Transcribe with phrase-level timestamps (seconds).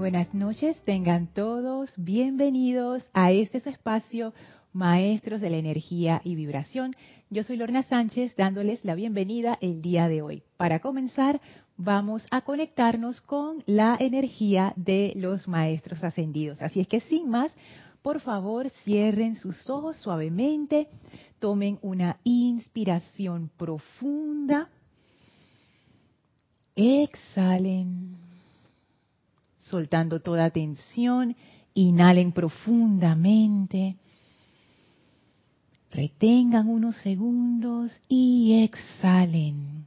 [0.00, 4.32] buenas noches, tengan todos bienvenidos a este su espacio,
[4.72, 6.94] Maestros de la Energía y Vibración.
[7.28, 10.42] Yo soy Lorna Sánchez dándoles la bienvenida el día de hoy.
[10.56, 11.42] Para comenzar,
[11.76, 16.62] vamos a conectarnos con la energía de los Maestros Ascendidos.
[16.62, 17.52] Así es que sin más,
[18.00, 20.88] por favor cierren sus ojos suavemente,
[21.40, 24.70] tomen una inspiración profunda,
[26.74, 28.29] exhalen
[29.70, 31.36] soltando toda tensión,
[31.74, 33.96] inhalen profundamente,
[35.90, 39.86] retengan unos segundos y exhalen,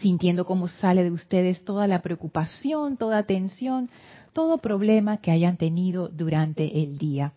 [0.00, 3.90] sintiendo cómo sale de ustedes toda la preocupación, toda tensión,
[4.32, 7.32] todo problema que hayan tenido durante el día.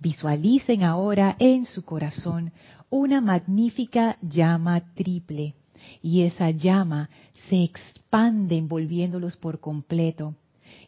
[0.00, 2.52] Visualicen ahora en su corazón
[2.90, 5.54] una magnífica llama triple
[6.02, 7.10] y esa llama
[7.48, 10.34] se expande envolviéndolos por completo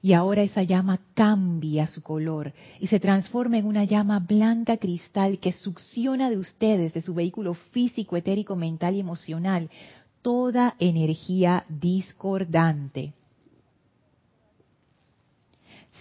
[0.02, 5.38] y ahora esa llama cambia su color y se transforma en una llama blanca cristal
[5.38, 9.70] que succiona de ustedes, de su vehículo físico, etérico, mental y emocional,
[10.22, 13.12] toda energía discordante.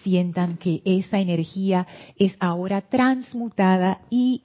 [0.04, 1.86] Sientan que esa energía
[2.18, 4.44] es ahora transmutada y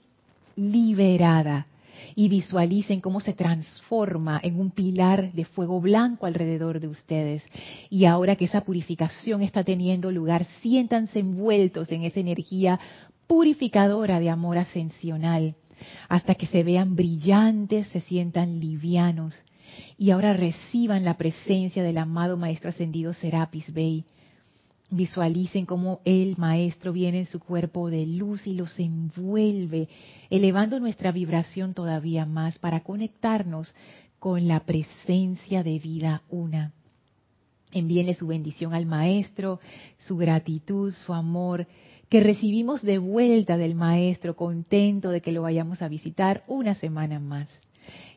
[0.57, 1.67] liberada
[2.15, 7.43] y visualicen cómo se transforma en un pilar de fuego blanco alrededor de ustedes.
[7.91, 12.79] Y ahora que esa purificación está teniendo lugar, siéntanse envueltos en esa energía
[13.27, 15.55] purificadora de amor ascensional,
[16.09, 19.35] hasta que se vean brillantes, se sientan livianos.
[19.99, 24.05] Y ahora reciban la presencia del amado Maestro Ascendido Serapis Bey
[24.91, 29.89] Visualicen cómo el Maestro viene en su cuerpo de luz y los envuelve,
[30.29, 33.75] elevando nuestra vibración todavía más para conectarnos
[34.19, 36.73] con la presencia de vida una.
[37.73, 39.59] Envíenle su bendición al Maestro,
[39.99, 41.67] su gratitud, su amor,
[42.11, 47.19] que recibimos de vuelta del Maestro, contento de que lo vayamos a visitar una semana
[47.19, 47.49] más.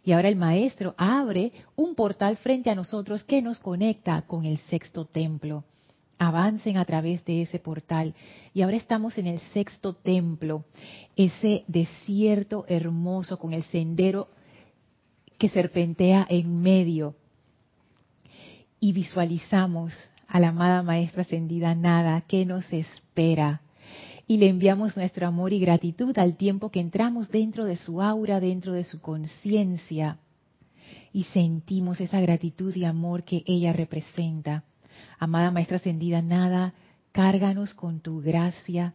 [0.04, 4.58] Y ahora el Maestro abre un portal frente a nosotros que nos conecta con el
[4.70, 5.64] sexto templo
[6.18, 8.14] avancen a través de ese portal.
[8.54, 10.66] Y ahora estamos en el sexto templo,
[11.16, 14.30] ese desierto hermoso con el sendero
[15.38, 17.16] que serpentea en medio.
[18.80, 19.94] Y visualizamos
[20.28, 23.62] a la amada Maestra Ascendida Nada que nos espera.
[24.28, 28.40] Y le enviamos nuestro amor y gratitud al tiempo que entramos dentro de su aura,
[28.40, 30.20] dentro de su conciencia.
[31.14, 34.64] Y sentimos esa gratitud y amor que ella representa
[35.20, 36.74] Amada Maestra Ascendida, nada,
[37.12, 38.94] cárganos con tu gracia,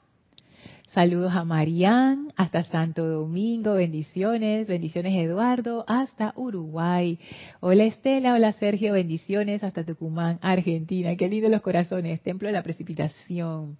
[0.93, 7.17] Saludos a Marían, hasta Santo Domingo, bendiciones, bendiciones Eduardo, hasta Uruguay.
[7.61, 11.15] Hola Estela, hola Sergio, bendiciones hasta Tucumán, Argentina.
[11.15, 13.75] Qué lindo los corazones, templo de la precipitación.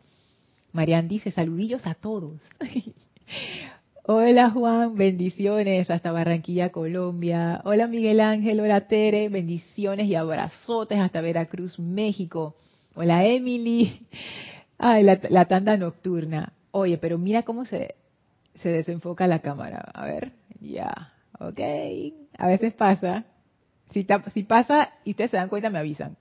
[0.71, 2.41] Marian dice, saludillos a todos.
[4.05, 7.61] Hola Juan, bendiciones hasta Barranquilla, Colombia.
[7.63, 12.57] Hola Miguel Ángel, hola Tere, bendiciones y abrazotes hasta Veracruz, México.
[12.95, 14.05] Hola Emily.
[14.77, 16.51] Ay, la, tanda nocturna.
[16.71, 17.95] Oye, pero mira cómo se,
[18.55, 19.79] se desenfoca la cámara.
[19.93, 21.61] A ver, ya, ok.
[22.37, 23.23] A veces pasa.
[23.91, 26.17] Si, si pasa y ustedes se dan cuenta, me avisan.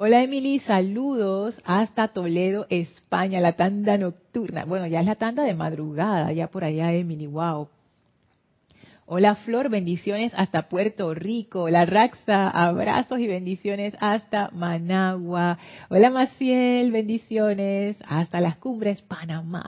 [0.00, 4.64] Hola Emily, saludos hasta Toledo, España, la tanda nocturna.
[4.64, 7.66] Bueno, ya es la tanda de madrugada, ya por allá Emily, wow.
[9.06, 11.62] Hola Flor, bendiciones hasta Puerto Rico.
[11.62, 15.58] Hola Raxa, abrazos y bendiciones hasta Managua.
[15.88, 19.64] Hola Maciel, bendiciones hasta las cumbres Panamá.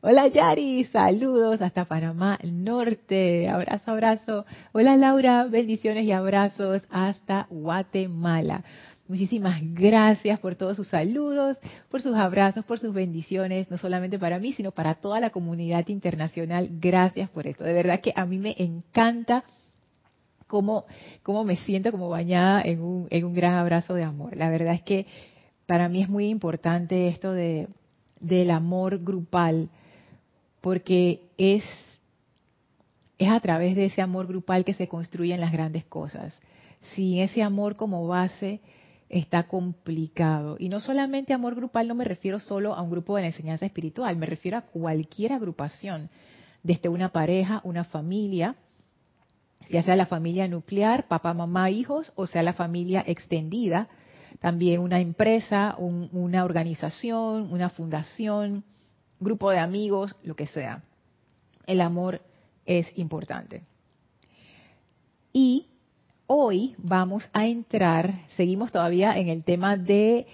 [0.00, 3.48] Hola Yari, saludos hasta Panamá Norte.
[3.48, 4.46] Abrazo, abrazo.
[4.72, 8.64] Hola Laura, bendiciones y abrazos hasta Guatemala.
[9.08, 11.56] Muchísimas gracias por todos sus saludos,
[11.90, 15.88] por sus abrazos, por sus bendiciones, no solamente para mí, sino para toda la comunidad
[15.88, 16.68] internacional.
[16.72, 17.64] Gracias por esto.
[17.64, 19.44] De verdad que a mí me encanta
[20.46, 20.84] cómo,
[21.22, 24.36] cómo me siento como bañada en un, en un gran abrazo de amor.
[24.36, 25.06] La verdad es que
[25.64, 27.68] para mí es muy importante esto de,
[28.20, 29.70] del amor grupal,
[30.60, 31.64] porque es,
[33.16, 36.38] es a través de ese amor grupal que se construyen las grandes cosas.
[36.94, 38.60] Sin ese amor como base,
[39.08, 40.56] está complicado.
[40.58, 43.66] Y no solamente amor grupal, no me refiero solo a un grupo de la enseñanza
[43.66, 46.10] espiritual, me refiero a cualquier agrupación,
[46.62, 48.56] desde una pareja, una familia,
[49.70, 53.88] ya sea la familia nuclear, papá, mamá, hijos, o sea la familia extendida,
[54.40, 58.64] también una empresa, una organización, una fundación,
[59.20, 60.82] grupo de amigos, lo que sea.
[61.66, 62.20] El amor
[62.66, 63.62] es importante.
[65.32, 65.66] Y
[66.28, 70.26] hoy vamos a entrar, seguimos todavía en el tema de,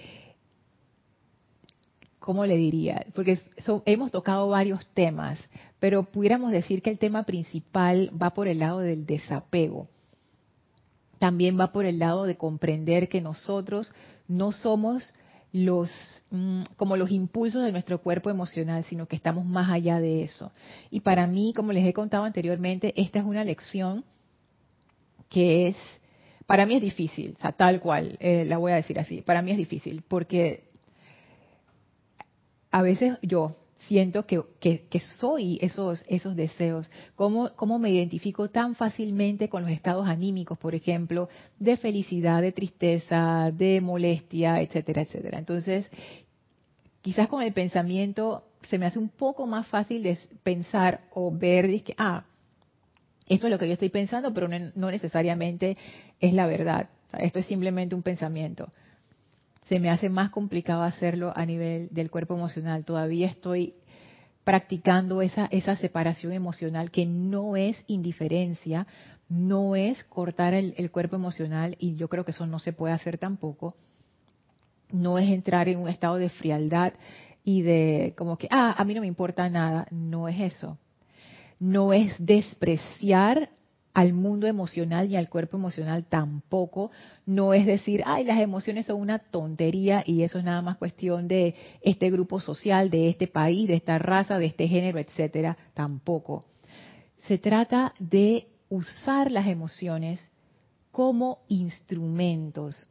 [2.18, 3.06] ¿cómo le diría?
[3.14, 3.38] Porque
[3.86, 5.38] hemos tocado varios temas,
[5.78, 9.88] pero pudiéramos decir que el tema principal va por el lado del desapego.
[11.20, 13.92] También va por el lado de comprender que nosotros
[14.26, 15.14] no somos
[15.52, 15.88] los
[16.32, 20.50] mm, como los impulsos de nuestro cuerpo emocional, sino que estamos más allá de eso.
[20.90, 24.04] Y para mí, como les he contado anteriormente, esta es una lección
[25.34, 25.76] que es,
[26.46, 29.42] para mí es difícil, o sea, tal cual, eh, la voy a decir así, para
[29.42, 30.62] mí es difícil, porque
[32.70, 38.76] a veces yo siento que, que, soy esos, esos deseos, ¿Cómo, cómo me identifico tan
[38.76, 41.28] fácilmente con los estados anímicos, por ejemplo,
[41.58, 45.40] de felicidad, de tristeza, de molestia, etcétera, etcétera.
[45.40, 45.90] Entonces,
[47.02, 51.82] quizás con el pensamiento se me hace un poco más fácil de pensar o ver,
[51.82, 52.24] que, ah,
[53.26, 55.76] esto es lo que yo estoy pensando, pero no, necesariamente
[56.20, 56.88] es la verdad.
[57.18, 58.70] esto es simplemente un pensamiento.
[59.68, 62.84] Se me hace más complicado hacerlo a nivel del cuerpo emocional.
[62.84, 63.74] Todavía estoy
[64.44, 68.86] practicando esa, esa separación emocional que no es indiferencia,
[69.30, 72.92] no es cortar el, el cuerpo emocional y yo creo que eso no se puede
[72.92, 73.74] hacer tampoco.
[74.90, 76.92] No es entrar en un estado de frialdad
[77.42, 79.86] y de como que, ah, a mí no me importa nada.
[79.90, 80.78] No es eso
[81.64, 83.48] no es despreciar
[83.94, 86.90] al mundo emocional y al cuerpo emocional tampoco.
[87.24, 91.26] No es decir, ay, las emociones son una tontería y eso es nada más cuestión
[91.26, 95.56] de este grupo social, de este país, de esta raza, de este género, etcétera.
[95.72, 96.44] Tampoco.
[97.28, 100.30] Se trata de usar las emociones
[100.90, 102.88] como instrumentos,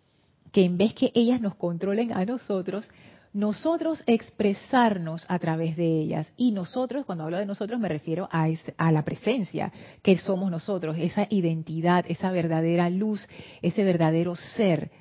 [0.51, 2.89] que en vez que ellas nos controlen a nosotros,
[3.33, 6.31] nosotros expresarnos a través de ellas.
[6.37, 8.47] Y nosotros, cuando hablo de nosotros, me refiero a,
[8.77, 9.71] a, la presencia
[10.01, 13.27] que somos nosotros, esa identidad, esa verdadera luz,
[13.61, 14.91] ese verdadero ser.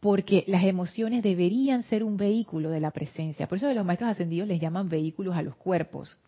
[0.00, 3.46] Porque las emociones deberían ser un vehículo de la presencia.
[3.46, 6.18] Por eso los maestros ascendidos les llaman vehículos a los cuerpos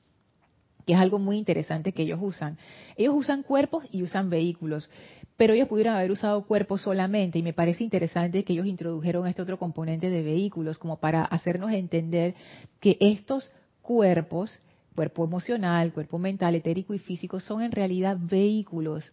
[0.87, 2.57] que es algo muy interesante que ellos usan.
[2.97, 4.89] Ellos usan cuerpos y usan vehículos,
[5.37, 9.43] pero ellos pudieran haber usado cuerpos solamente y me parece interesante que ellos introdujeron este
[9.43, 12.35] otro componente de vehículos como para hacernos entender
[12.81, 13.53] que estos
[13.83, 14.61] cuerpos,
[14.95, 19.13] cuerpo emocional, cuerpo mental, etérico y físico, son en realidad vehículos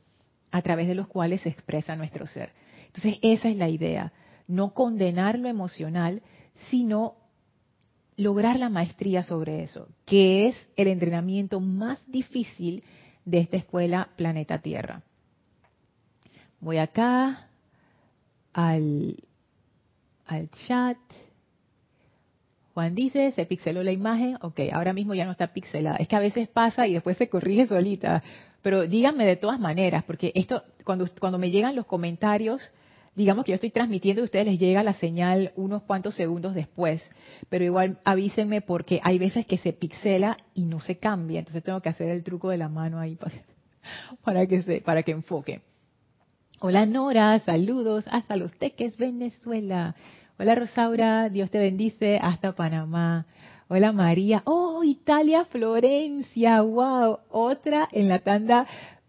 [0.51, 2.51] a través de los cuales se expresa nuestro ser.
[2.85, 4.13] Entonces esa es la idea,
[4.47, 6.21] no condenar lo emocional,
[6.69, 7.15] sino
[8.17, 12.83] lograr la maestría sobre eso, que es el entrenamiento más difícil
[13.25, 15.01] de esta escuela Planeta Tierra.
[16.59, 17.47] Voy acá
[18.53, 19.17] al,
[20.25, 20.97] al chat.
[22.73, 24.37] Juan dice, se pixeló la imagen.
[24.41, 25.97] Ok, ahora mismo ya no está pixelada.
[25.97, 28.23] Es que a veces pasa y después se corrige solita.
[28.61, 32.71] Pero díganme de todas maneras, porque esto, cuando, cuando me llegan los comentarios,
[33.15, 36.55] digamos que yo estoy transmitiendo y a ustedes les llega la señal unos cuantos segundos
[36.55, 37.03] después,
[37.49, 41.81] pero igual avísenme porque hay veces que se pixela y no se cambia, entonces tengo
[41.81, 43.17] que hacer el truco de la mano ahí
[44.23, 45.61] para, que se para que enfoque.
[46.59, 49.95] Hola Nora, saludos hasta Los Teques, Venezuela.
[50.39, 53.27] Hola Rosaura, Dios te bendice hasta Panamá.
[53.67, 58.67] Hola María, oh Italia, Florencia, wow, otra en la tanda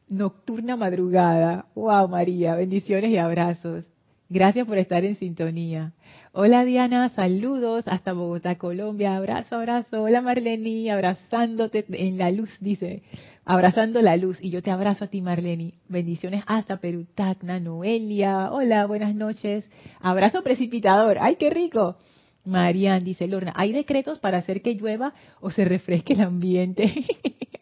[0.08, 1.66] nocturna madrugada.
[1.74, 3.93] Wow María, bendiciones y abrazos.
[4.30, 5.92] Gracias por estar en sintonía.
[6.32, 9.16] Hola Diana, saludos hasta Bogotá, Colombia.
[9.16, 10.02] Abrazo, abrazo.
[10.02, 13.02] Hola Marleni, abrazándote en la luz, dice.
[13.44, 14.38] Abrazando la luz.
[14.40, 15.74] Y yo te abrazo a ti, Marleni.
[15.88, 18.50] Bendiciones hasta Perú, Tacna, Noelia.
[18.50, 19.68] Hola, buenas noches.
[20.00, 21.18] Abrazo precipitador.
[21.20, 21.96] ¡Ay, qué rico!
[22.44, 26.92] Marian dice, Lorna, ¿hay decretos para hacer que llueva o se refresque el ambiente?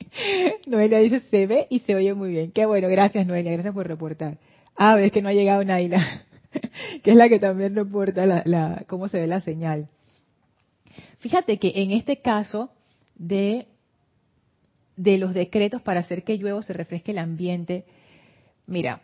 [0.66, 2.52] Noelia dice, se ve y se oye muy bien.
[2.52, 4.38] Qué bueno, gracias Noelia, gracias por reportar.
[4.76, 6.24] Ah, ves que no ha llegado Naila,
[7.02, 9.88] que es la que también reporta la, cómo se ve la señal.
[11.18, 12.70] Fíjate que en este caso
[13.14, 13.66] de,
[14.96, 17.84] de los decretos para hacer que llueva se refresque el ambiente,
[18.66, 19.00] mira,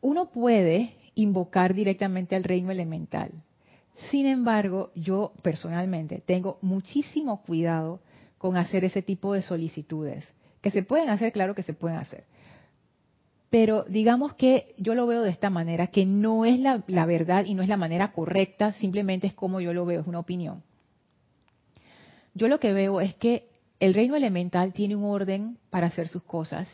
[0.00, 3.30] uno puede invocar directamente al reino elemental.
[4.10, 8.00] Sin embargo, yo personalmente tengo muchísimo cuidado
[8.38, 10.28] con hacer ese tipo de solicitudes.
[10.60, 12.24] Que se pueden hacer, claro que se pueden hacer.
[13.50, 17.54] Pero digamos que yo lo veo de esta manera, que no es la, verdad y
[17.54, 20.62] no es la manera correcta, simplemente es como yo lo veo, es una opinión.
[22.34, 23.48] Yo lo que veo es que
[23.78, 26.68] el reino elemental tiene un orden para hacer sus cosas.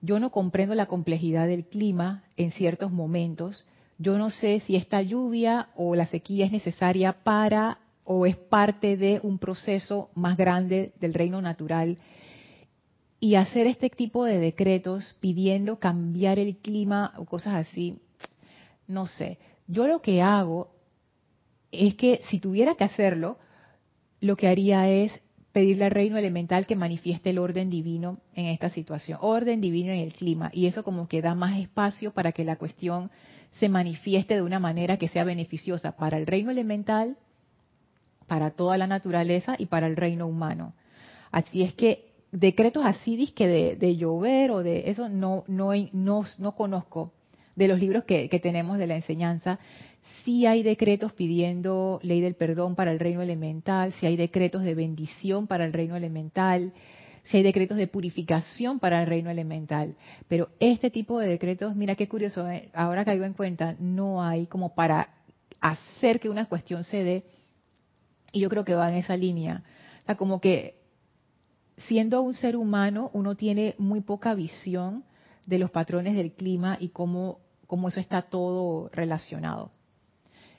[0.00, 3.64] Yo no comprendo la complejidad del clima en ciertos momentos,
[3.98, 8.96] yo no sé si esta lluvia o la sequía es necesaria para o es parte
[8.96, 11.98] de un proceso más grande del reino natural.
[13.20, 18.00] Y hacer este tipo de decretos pidiendo cambiar el clima o cosas así,
[18.86, 19.38] no sé.
[19.66, 20.70] Yo lo que hago
[21.72, 23.38] es que si tuviera que hacerlo,
[24.20, 25.12] lo que haría es
[25.52, 30.00] pedirle al reino elemental que manifieste el orden divino en esta situación, orden divino en
[30.00, 30.50] el clima.
[30.52, 33.10] Y eso como que da más espacio para que la cuestión
[33.58, 37.16] se manifieste de una manera que sea beneficiosa para el reino elemental,
[38.26, 40.74] para toda la naturaleza y para el reino humano.
[41.30, 46.24] Así es que decretos así que de, de, llover o de eso no, no, no,
[46.38, 47.12] no conozco
[47.56, 49.58] de los libros que, que, tenemos de la enseñanza.
[50.24, 54.74] Sí hay decretos pidiendo ley del perdón para el reino elemental, sí hay decretos de
[54.74, 56.72] bendición para el reino elemental,
[57.24, 59.96] si hay decretos de purificación para el reino elemental.
[60.28, 62.70] Pero este tipo de decretos, mira qué curioso, ¿eh?
[62.74, 65.10] ahora caigo en cuenta, no hay como para
[65.60, 67.24] hacer que una cuestión se dé,
[68.32, 69.62] y yo creo que va en esa línea.
[70.02, 70.77] O sea, como que
[71.86, 75.04] siendo un ser humano, uno tiene muy poca visión
[75.46, 79.70] de los patrones del clima y cómo, cómo eso está todo relacionado.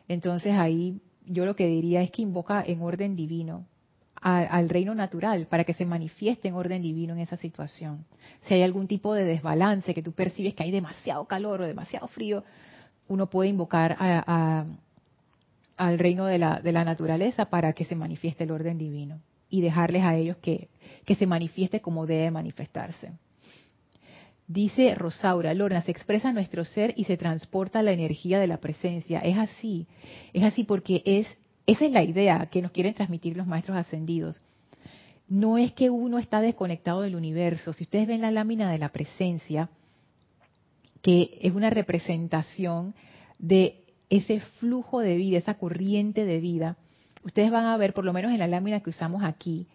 [0.07, 3.65] Entonces ahí yo lo que diría es que invoca en orden divino,
[4.21, 8.05] al reino natural para que se manifieste en orden divino en esa situación.
[8.41, 12.07] Si hay algún tipo de desbalance que tú percibes que hay demasiado calor o demasiado
[12.09, 12.43] frío,
[13.07, 13.95] uno puede invocar
[15.77, 19.61] al reino de la, de la, naturaleza para que se manifieste el orden divino y
[19.61, 20.69] dejarles a ellos que,
[21.05, 23.13] que se manifieste como debe manifestarse.
[24.47, 29.19] Dice Rosaura, Lorna, se expresa nuestro ser y se transporta la energía de la presencia.
[29.19, 29.87] Es así,
[30.33, 31.27] es así porque es
[31.69, 34.41] esa es la idea que nos quieren transmitir los maestros ascendidos.
[35.27, 37.73] No es que uno está desconectado del universo.
[37.73, 39.69] Si ustedes ven la lámina de la presencia,
[41.03, 42.95] que es una representación
[43.37, 46.77] de ese flujo de vida, esa corriente de vida,
[47.23, 49.67] ustedes van a ver, por lo menos en la lámina que usamos aquí,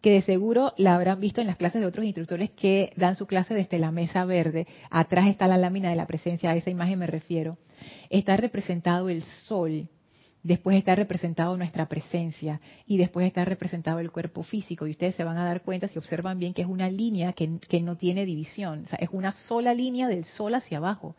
[0.00, 3.26] que de seguro la habrán visto en las clases de otros instructores que dan su
[3.26, 4.66] clase desde la mesa verde.
[4.90, 7.58] Atrás está la lámina de la presencia, a esa imagen me refiero.
[8.10, 9.88] Está representado el sol,
[10.42, 14.86] después está representado nuestra presencia y después está representado el cuerpo físico.
[14.86, 17.80] Y ustedes se van a dar cuenta, si observan bien, que es una línea que,
[17.80, 21.16] no tiene división, o sea, es una sola línea del sol hacia abajo.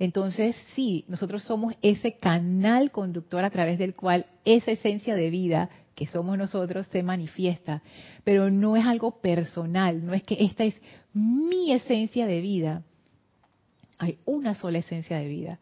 [0.00, 5.68] Entonces, sí, nosotros somos ese canal conductor a través del cual esa esencia de vida
[5.94, 7.82] que somos nosotros se manifiesta,
[8.24, 10.80] pero no es algo personal, no es que esta es
[11.12, 12.82] mi esencia de vida.
[13.98, 15.58] Hay una sola esencia de vida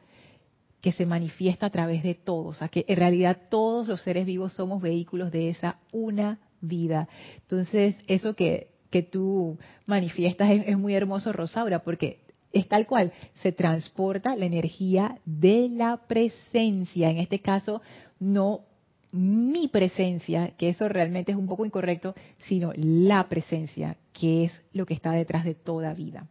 [0.80, 4.24] que se manifiesta a través de todos, o sea que en realidad todos los seres
[4.24, 7.08] vivos somos vehículos de esa una vida.
[7.38, 13.12] Entonces, eso que, que tú manifiestas es, muy hermoso, Rosaura, porque es tal cual,
[13.42, 17.82] se transporta la energía de la presencia, en este caso
[18.18, 18.62] no
[19.10, 22.14] mi presencia, que eso realmente es un poco incorrecto,
[22.46, 26.26] sino la presencia, que es lo que está detrás de toda vida.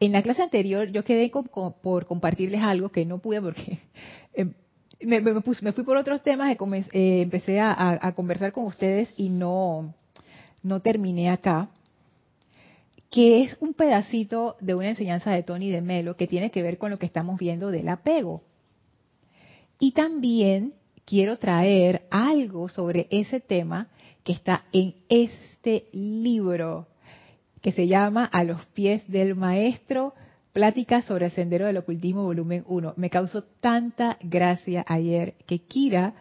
[0.00, 3.78] En la clase anterior yo quedé por compartirles algo que no pude porque
[4.34, 4.52] em,
[5.00, 5.22] me,
[5.72, 6.56] fui por otros temas,
[6.92, 9.94] eh, empecé a, conversar con ustedes y no,
[10.62, 11.68] no terminé acá,
[13.14, 16.78] que es un pedacito de una enseñanza de Tony de Melo que tiene que ver
[16.78, 18.42] con lo que estamos viendo del apego.
[19.78, 23.86] Y también quiero traer algo sobre ese tema
[24.24, 26.88] que está en este libro
[27.60, 30.14] que se llama A los pies del maestro
[30.52, 32.94] Plática sobre el Sendero del Ocultismo, volumen 1.
[32.96, 36.14] Me causó tanta gracia ayer que Kira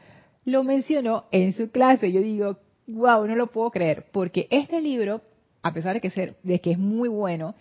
[0.45, 2.12] lo mencionó en su clase.
[2.12, 5.21] Yo digo, wow, no lo puedo creer, porque este libro,
[5.63, 7.55] a pesar de que, ser, de que es muy bueno,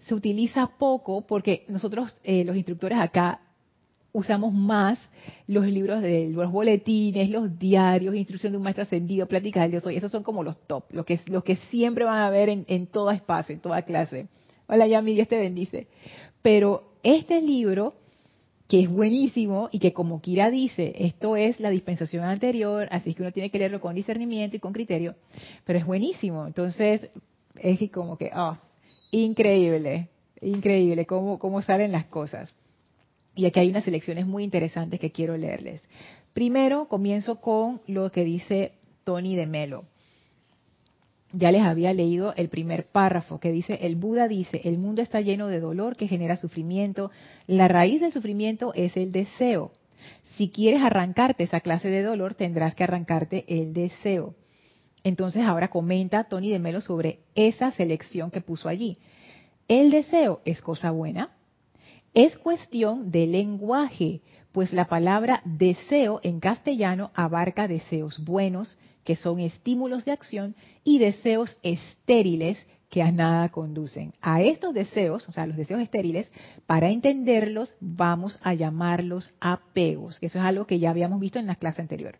[0.00, 3.40] se utiliza poco porque nosotros, eh, los instructores acá,
[4.12, 4.98] usamos más
[5.46, 9.86] los libros de los boletines, los diarios, instrucción de un maestro ascendido, pláticas del Dios
[9.86, 9.96] hoy.
[9.96, 12.86] Esos son como los top, los que, los que siempre van a ver en, en
[12.86, 14.26] todo espacio, en toda clase.
[14.66, 15.88] Hola Yami, Dios te bendice.
[16.42, 17.94] Pero este libro,
[18.68, 23.22] que es buenísimo y que como Kira dice, esto es la dispensación anterior, así que
[23.22, 25.14] uno tiene que leerlo con discernimiento y con criterio,
[25.64, 26.46] pero es buenísimo.
[26.46, 27.08] Entonces,
[27.56, 28.56] es como que, oh,
[29.10, 30.08] increíble,
[30.40, 32.54] increíble cómo, cómo salen las cosas.
[33.34, 35.82] Y aquí hay unas selecciones muy interesantes que quiero leerles.
[36.32, 38.72] Primero, comienzo con lo que dice
[39.04, 39.84] Tony de Melo
[41.32, 45.20] ya les había leído el primer párrafo que dice, el Buda dice, el mundo está
[45.20, 47.10] lleno de dolor que genera sufrimiento,
[47.46, 49.72] la raíz del sufrimiento es el deseo.
[50.36, 54.34] Si quieres arrancarte esa clase de dolor, tendrás que arrancarte el deseo.
[55.04, 58.98] Entonces ahora comenta Tony de Melo sobre esa selección que puso allí.
[59.68, 61.30] El deseo es cosa buena.
[62.14, 64.20] Es cuestión de lenguaje,
[64.52, 70.54] pues la palabra deseo en castellano abarca deseos buenos, que son estímulos de acción,
[70.84, 72.58] y deseos estériles
[72.90, 74.12] que a nada conducen.
[74.20, 76.30] A estos deseos, o sea, los deseos estériles,
[76.66, 81.54] para entenderlos vamos a llamarlos apegos, eso es algo que ya habíamos visto en la
[81.54, 82.18] clase anterior.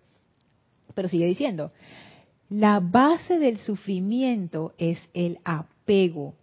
[0.94, 1.70] Pero sigue diciendo,
[2.52, 6.34] la base del sufrimiento es el apego.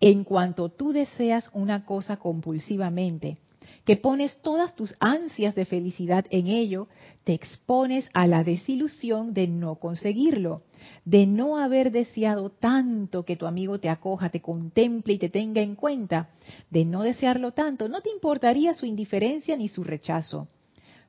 [0.00, 3.36] En cuanto tú deseas una cosa compulsivamente,
[3.84, 6.88] que pones todas tus ansias de felicidad en ello,
[7.24, 10.62] te expones a la desilusión de no conseguirlo,
[11.04, 15.60] de no haber deseado tanto que tu amigo te acoja, te contemple y te tenga
[15.60, 16.30] en cuenta,
[16.70, 20.48] de no desearlo tanto, no te importaría su indiferencia ni su rechazo.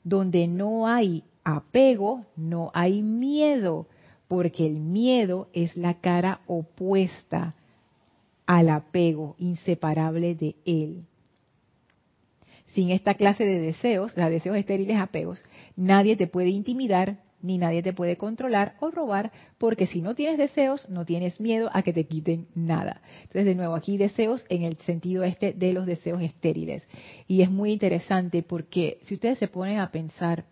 [0.03, 3.87] Donde no hay apego, no hay miedo,
[4.33, 7.53] porque el miedo es la cara opuesta
[8.47, 11.03] al apego, inseparable de él
[12.73, 15.43] sin esta clase de deseos, de deseos estériles apegos,
[15.75, 20.39] nadie te puede intimidar, ni nadie te puede controlar o robar, porque si no tienes
[20.39, 23.01] deseos, no tienes miedo a que te quiten nada.
[23.17, 26.81] Entonces, de nuevo, aquí deseos en el sentido este de los deseos estériles.
[27.27, 30.45] Y es muy interesante porque si ustedes se ponen a pensar,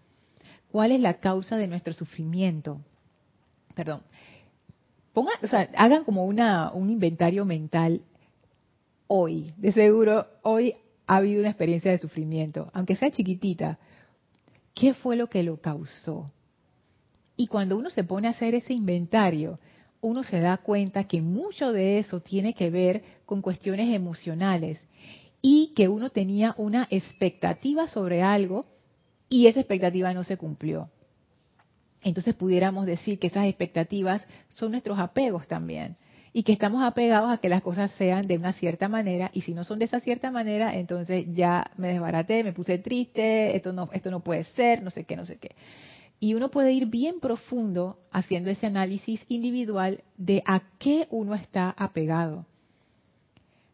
[0.72, 2.82] ¿cuál es la causa de nuestro sufrimiento?
[3.76, 4.02] Perdón.
[5.14, 8.02] O sea, hagan como una, un inventario mental
[9.08, 9.54] hoy.
[9.58, 13.78] De seguro, hoy ha habido una experiencia de sufrimiento, aunque sea chiquitita,
[14.74, 16.32] ¿qué fue lo que lo causó?
[17.36, 19.60] Y cuando uno se pone a hacer ese inventario,
[20.00, 24.80] uno se da cuenta que mucho de eso tiene que ver con cuestiones emocionales
[25.42, 28.66] y que uno tenía una expectativa sobre algo
[29.28, 30.90] y esa expectativa no se cumplió.
[32.04, 35.98] Entonces pudiéramos decir que esas expectativas son nuestros apegos también
[36.34, 39.54] y que estamos apegados a que las cosas sean de una cierta manera y si
[39.54, 43.90] no son de esa cierta manera, entonces ya me desbaraté, me puse triste, esto no
[43.94, 45.56] esto no puede ser, no sé qué, no sé qué.
[46.20, 51.72] Y uno puede ir bien profundo haciendo ese análisis individual de a qué uno está
[51.72, 52.46] apegado.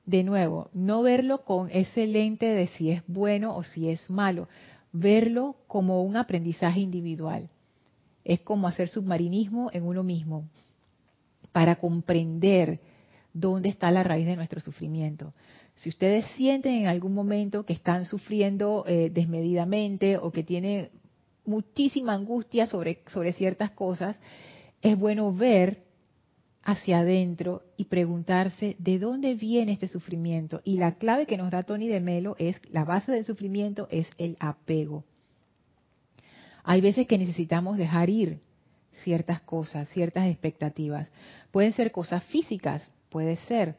[0.05, 4.47] De nuevo, no verlo con ese lente de si es bueno o si es malo,
[4.93, 7.49] verlo como un aprendizaje individual.
[8.27, 10.49] Es como hacer submarinismo en uno mismo
[11.53, 12.81] para comprender
[13.31, 15.31] dónde está la raíz de nuestro sufrimiento.
[15.75, 20.89] Si ustedes sienten en algún momento que están sufriendo eh, desmedidamente o que tienen
[21.45, 24.19] muchísima angustia sobre, sobre ciertas cosas,
[24.81, 25.83] es bueno ver
[26.63, 30.59] hacia adentro y preguntarse de dónde viene este sufrimiento.
[30.65, 34.05] Y la clave que nos da Tony de Melo es, la base del sufrimiento es
[34.17, 35.05] el apego.
[36.69, 38.41] Hay veces que necesitamos dejar ir
[39.05, 41.09] ciertas cosas, ciertas expectativas.
[41.49, 43.77] Pueden ser cosas físicas, puede ser.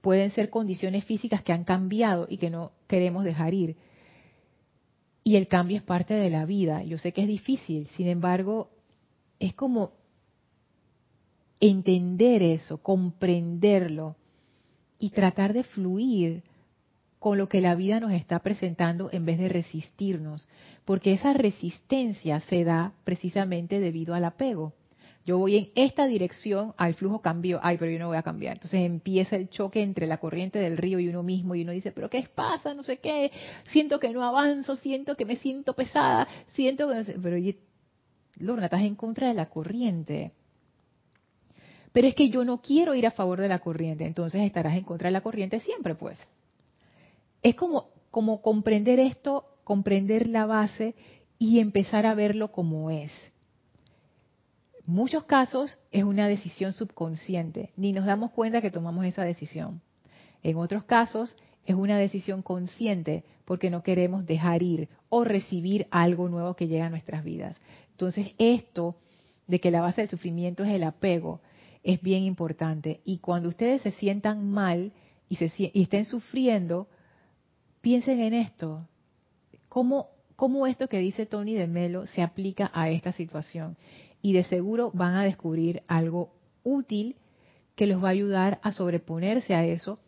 [0.00, 3.76] Pueden ser condiciones físicas que han cambiado y que no queremos dejar ir.
[5.22, 6.82] Y el cambio es parte de la vida.
[6.82, 8.70] Yo sé que es difícil, sin embargo,
[9.38, 9.92] es como
[11.60, 14.16] entender eso, comprenderlo
[14.98, 16.42] y tratar de fluir
[17.26, 20.46] con lo que la vida nos está presentando en vez de resistirnos,
[20.84, 24.74] porque esa resistencia se da precisamente debido al apego.
[25.24, 28.58] Yo voy en esta dirección, al flujo cambio, ay, pero yo no voy a cambiar.
[28.58, 31.90] Entonces empieza el choque entre la corriente del río y uno mismo y uno dice,
[31.90, 32.74] pero ¿qué pasa?
[32.74, 33.32] No sé qué,
[33.72, 37.36] siento que no avanzo, siento que me siento pesada, siento que no sé, pero
[38.36, 40.30] Lorna, estás en contra de la corriente.
[41.92, 44.84] Pero es que yo no quiero ir a favor de la corriente, entonces estarás en
[44.84, 46.20] contra de la corriente siempre, pues.
[47.48, 50.96] Es como, comprender esto, comprender la base
[51.38, 53.12] y empezar a verlo como es.
[54.84, 59.80] muchos casos es una decisión subconsciente, ni nos damos cuenta que tomamos esa decisión.
[60.42, 66.28] En otros casos es una decisión consciente porque no queremos dejar ir o recibir algo
[66.28, 67.60] nuevo que llega a nuestras vidas.
[67.92, 68.96] Entonces esto
[69.46, 71.40] de que la base del sufrimiento es el apego
[71.84, 73.02] es bien importante.
[73.04, 74.92] Y cuando ustedes se sientan mal
[75.28, 76.88] y, se, y estén sufriendo,
[77.86, 78.88] piensen en esto.
[79.68, 83.76] ¿Cómo, ¿Cómo esto que dice Tony de Melo se aplica a esta situación?
[84.20, 86.32] Y de seguro van a descubrir algo
[86.64, 87.14] útil
[87.76, 90.00] que los va a ayudar a sobreponerse a eso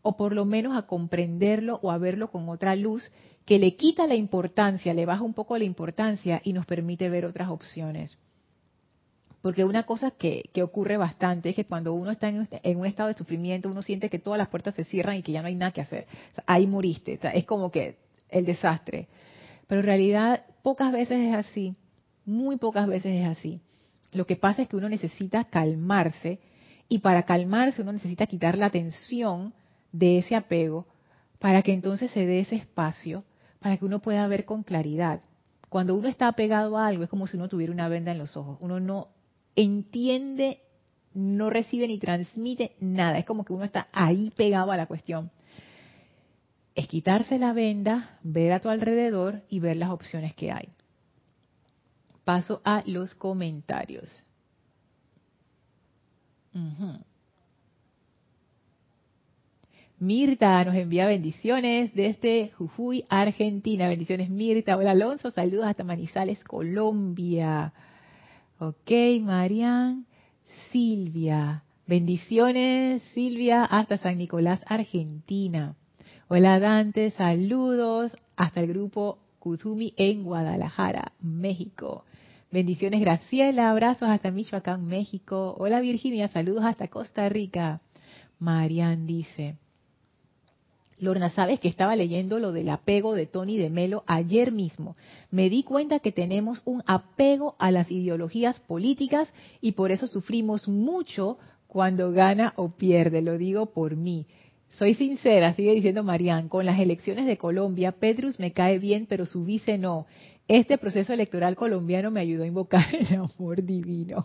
[0.00, 3.12] o por lo menos a comprenderlo o a verlo con otra luz
[3.44, 7.26] que le quita la importancia, le baja un poco la importancia y nos permite ver
[7.26, 8.16] otras opciones.
[9.42, 13.14] Porque una cosa que, ocurre bastante es que cuando uno está en, un estado de
[13.14, 15.72] sufrimiento, uno siente que todas las puertas se cierran y que ya no hay nada
[15.72, 16.06] que hacer.
[16.46, 17.18] ahí moriste.
[17.34, 17.96] es como que
[18.28, 19.08] el desastre.
[19.66, 21.76] Pero en realidad pocas veces es así.
[22.24, 23.60] Muy pocas veces es así.
[24.12, 26.40] Lo que pasa es que uno necesita calmarse
[26.88, 29.54] y para calmarse uno necesita quitar la tensión
[29.92, 30.86] de ese apego
[31.38, 33.24] para que entonces se dé ese espacio
[33.60, 35.20] para que uno pueda ver con claridad.
[35.68, 38.36] Cuando uno está apegado a algo es como si uno tuviera una venda en los
[38.36, 38.58] ojos.
[38.60, 39.08] Uno no
[39.58, 40.60] entiende,
[41.14, 43.18] no recibe ni transmite nada.
[43.18, 45.32] Es como que uno está ahí pegado a la cuestión.
[46.76, 50.68] Es quitarse la venda, ver a tu alrededor y ver las opciones que hay.
[52.24, 54.24] Paso a los comentarios.
[59.98, 63.88] Mirta nos envía bendiciones desde Jujuy, Argentina.
[63.88, 64.76] Bendiciones, Mirta.
[64.76, 65.32] Hola, Alonso.
[65.32, 67.72] Saludos hasta Manizales, Colombia.
[68.60, 68.90] Ok,
[69.20, 70.06] Marian.
[70.72, 71.62] Silvia.
[71.86, 75.76] Bendiciones, Silvia, hasta San Nicolás, Argentina.
[76.26, 77.10] Hola, Dante.
[77.12, 82.04] Saludos hasta el grupo Kuzumi en Guadalajara, México.
[82.50, 83.70] Bendiciones, Graciela.
[83.70, 85.54] Abrazos hasta Michoacán, México.
[85.58, 86.26] Hola, Virginia.
[86.28, 87.80] Saludos hasta Costa Rica.
[88.40, 89.56] Marian dice.
[91.00, 94.96] Lorna, sabes que estaba leyendo lo del apego de Tony de Melo ayer mismo.
[95.30, 99.28] Me di cuenta que tenemos un apego a las ideologías políticas
[99.60, 103.22] y por eso sufrimos mucho cuando gana o pierde.
[103.22, 104.26] Lo digo por mí.
[104.78, 109.26] Soy sincera, sigue diciendo Marián, con las elecciones de Colombia, Petrus me cae bien, pero
[109.26, 110.06] su vice no.
[110.46, 114.24] Este proceso electoral colombiano me ayudó a invocar el amor divino.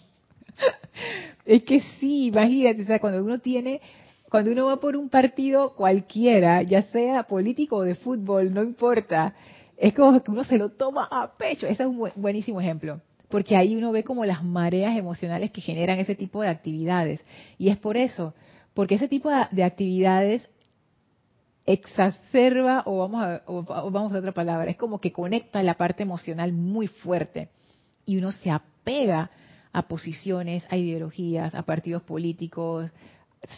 [1.45, 3.81] es que sí, imagínate, o sea, cuando uno tiene
[4.33, 9.35] cuando uno va por un partido cualquiera, ya sea político o de fútbol, no importa,
[9.77, 11.67] es como que uno se lo toma a pecho.
[11.67, 15.99] Ese es un buenísimo ejemplo, porque ahí uno ve como las mareas emocionales que generan
[15.99, 17.23] ese tipo de actividades.
[17.59, 18.33] Y es por eso,
[18.73, 20.49] porque ese tipo de actividades
[21.67, 26.01] exacerba, o vamos a, o vamos a otra palabra, es como que conecta la parte
[26.01, 27.49] emocional muy fuerte.
[28.07, 29.29] Y uno se apega
[29.71, 32.89] a posiciones, a ideologías, a partidos políticos,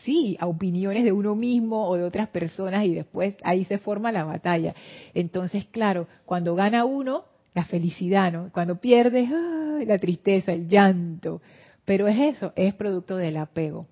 [0.04, 4.12] sí, a opiniones de uno mismo o de otras personas y después ahí se forma
[4.12, 4.74] la batalla.
[5.14, 8.50] Entonces, claro, cuando gana uno, la felicidad, ¿no?
[8.52, 9.28] Cuando pierde,
[9.86, 11.42] la tristeza, el llanto.
[11.86, 13.88] Pero es eso, es producto del apego.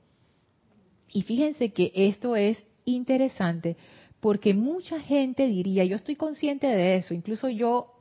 [1.11, 3.77] Y fíjense que esto es interesante
[4.19, 7.93] porque mucha gente diría, yo estoy consciente de eso, incluso yo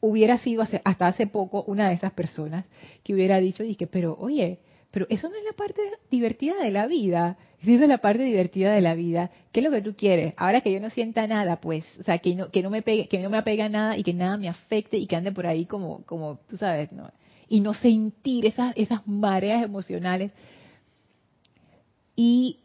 [0.00, 2.66] hubiera sido hasta hace poco una de esas personas
[3.02, 4.60] que hubiera dicho, dije, pero oye,
[4.96, 7.36] pero eso no es la parte divertida de la vida.
[7.60, 9.30] Esa es la parte divertida de la vida.
[9.52, 10.32] ¿Qué es lo que tú quieres?
[10.38, 13.06] Ahora que yo no sienta nada, pues, o sea, que no, que no me pegue,
[13.06, 15.66] que no me apega nada y que nada me afecte y que ande por ahí
[15.66, 17.10] como, como, tú sabes, ¿no?
[17.46, 20.32] Y no sentir esas, esas mareas emocionales.
[22.14, 22.60] Y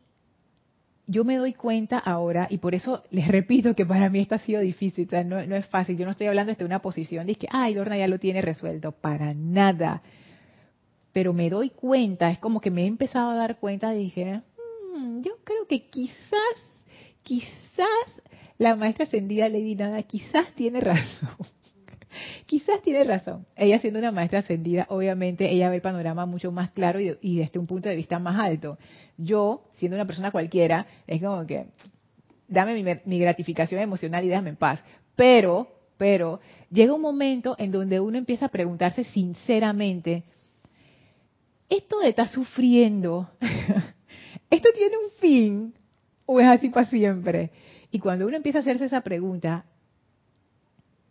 [1.07, 4.39] yo me doy cuenta ahora, y por eso les repito que para mí esto ha
[4.39, 5.97] sido difícil, no, no, es fácil.
[5.97, 8.93] Yo no estoy hablando de una posición de que, ay, Lorna ya lo tiene resuelto.
[8.93, 10.01] Para nada
[11.13, 14.41] pero me doy cuenta, es como que me he empezado a dar cuenta dije,
[14.95, 16.55] hmm, yo creo que quizás,
[17.23, 18.21] quizás
[18.57, 21.29] la maestra ascendida Lady Nada quizás tiene razón.
[22.45, 23.45] quizás tiene razón.
[23.55, 27.59] Ella siendo una maestra ascendida, obviamente ella ve el panorama mucho más claro y, desde
[27.59, 28.77] un punto de vista más alto.
[29.17, 31.67] Yo, siendo una persona cualquiera, es como que
[32.47, 34.83] dame mi, mi gratificación emocional y déjame en paz.
[35.15, 40.23] Pero, pero, llega un momento en donde uno empieza a preguntarse sinceramente,
[41.71, 43.29] esto de estar sufriendo,
[44.49, 45.73] ¿esto tiene un fin
[46.25, 47.49] o es así para siempre?
[47.91, 49.63] Y cuando uno empieza a hacerse esa pregunta,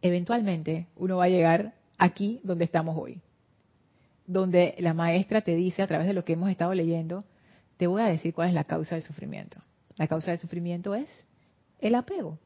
[0.03, 3.23] eventualmente uno va a llegar aquí donde estamos hoy,
[4.27, 7.25] donde la maestra te dice a través de lo que hemos estado leyendo,
[7.79, 9.59] te voy a decir cuál es la causa del sufrimiento.
[9.96, 11.09] La causa del sufrimiento es
[11.81, 12.38] El apego.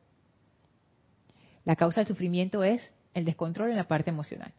[1.64, 2.80] La causa del sufrimiento es
[3.14, 4.52] el descontrol en la parte emocional.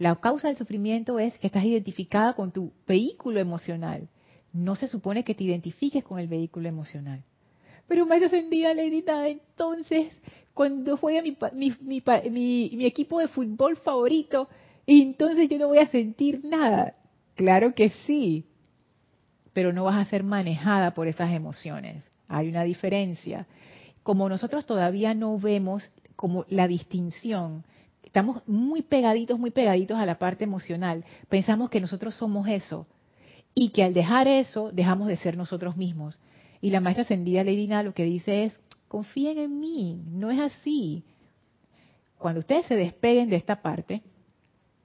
[0.00, 4.08] La causa del sufrimiento es que estás identificada con tu vehículo emocional.
[4.50, 7.22] No se supone que te identifiques con el vehículo emocional.
[7.86, 10.08] Pero ascendida Lady Nada, entonces,
[10.54, 14.48] cuando juega mi, mi, mi, mi, equipo de fútbol favorito,
[14.86, 16.94] entonces yo no voy a sentir nada.
[17.34, 18.46] Claro que sí,
[19.52, 22.10] pero no vas a ser manejada por esas emociones.
[22.26, 23.46] Hay una diferencia.
[24.02, 27.64] Como nosotros todavía no vemos como la distinción,
[28.10, 32.84] estamos muy pegaditos, muy pegaditos a la parte emocional, pensamos que nosotros somos eso
[33.54, 36.18] y que al dejar eso dejamos de ser nosotros mismos.
[36.60, 41.04] Y la maestra ascendida Leidina lo que dice es, confíen en mí, no es así.
[42.18, 44.02] Cuando ustedes se despeguen de esta parte,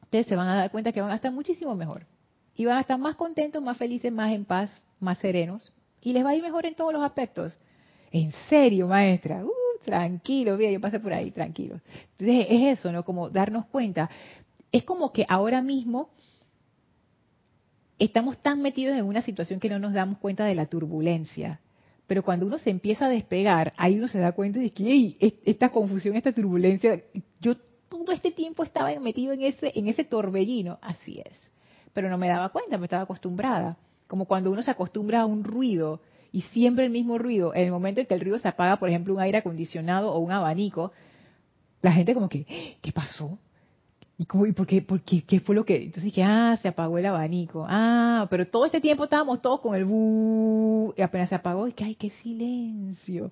[0.04, 2.06] ustedes se van a dar cuenta que van a estar muchísimo mejor.
[2.56, 5.74] Y van a estar más contentos, más felices, más en paz, más serenos.
[6.04, 7.58] Y les va a ir mejor en todos los aspectos.
[8.12, 9.44] En serio, maestra.
[9.44, 11.80] Uh, tranquilo, mira, yo pasé por ahí, tranquilo.
[12.18, 13.06] Entonces es eso, ¿no?
[13.06, 14.10] Como darnos cuenta.
[14.72, 16.10] Es como que ahora mismo
[18.00, 21.62] estamos tan metidos en una situación que no nos damos cuenta de la turbulencia.
[22.08, 25.70] Pero cuando uno se empieza a despegar, ahí uno se da cuenta de que esta
[25.70, 27.02] confusión, esta turbulencia,
[27.40, 27.56] yo
[27.90, 30.78] todo este tiempo estaba metido en ese, en ese torbellino.
[30.82, 31.34] Así es.
[31.94, 33.78] Pero no me daba cuenta, me estaba acostumbrada.
[34.08, 36.02] Como cuando uno se acostumbra a un ruido
[36.36, 37.56] y siempre el mismo ruido.
[37.56, 40.20] En el momento en que el ruido se apaga, por ejemplo, un aire acondicionado o
[40.20, 40.92] un abanico,
[41.82, 43.40] la gente como que, ¿qué pasó?
[44.18, 44.84] ¿Y, cómo, y por, qué,
[45.26, 45.78] qué, fue lo que...?
[45.78, 47.66] Entonces dije, ah, se apagó el abanico.
[47.70, 51.72] Ah, pero todo este tiempo estábamos todos con el bu y apenas se apagó, y
[51.72, 53.32] que, ay, qué silencio.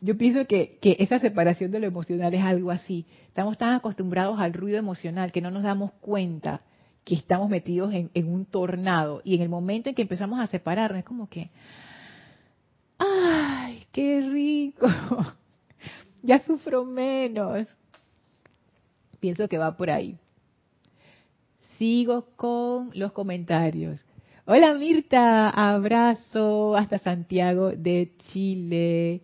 [0.00, 3.06] Yo pienso que, que esa separación de lo emocional es algo así.
[3.28, 6.62] Estamos tan acostumbrados al ruido emocional que no nos damos cuenta
[7.04, 9.22] que estamos metidos en, en un tornado.
[9.22, 11.50] Y en el momento en que empezamos a separarnos, es como que,
[13.02, 14.86] ¡ay, qué rico!
[16.22, 17.66] ya sufro menos.
[19.20, 20.16] Pienso que va por ahí.
[21.78, 24.04] Sigo con los comentarios.
[24.44, 29.22] Hola Mirta, abrazo hasta Santiago de Chile.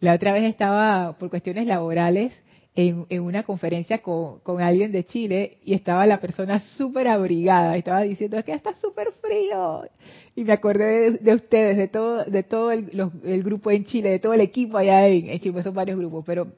[0.00, 2.32] La otra vez estaba por cuestiones laborales
[2.76, 8.42] en, una conferencia con, alguien de Chile y estaba la persona súper abrigada, estaba diciendo
[8.44, 9.84] que está súper frío.
[10.34, 14.34] Y me acordé de, ustedes, de todo, de todo el, grupo en Chile, de todo
[14.34, 16.48] el equipo allá en, Chile, pues son varios grupos, pero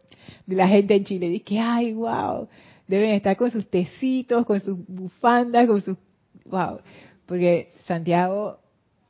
[0.46, 1.28] de la gente en Chile.
[1.28, 2.48] Dije, ay, wow,
[2.88, 5.98] deben estar con sus tecitos, con sus bufandas, con sus,
[6.46, 6.80] wow,
[7.26, 8.58] porque Santiago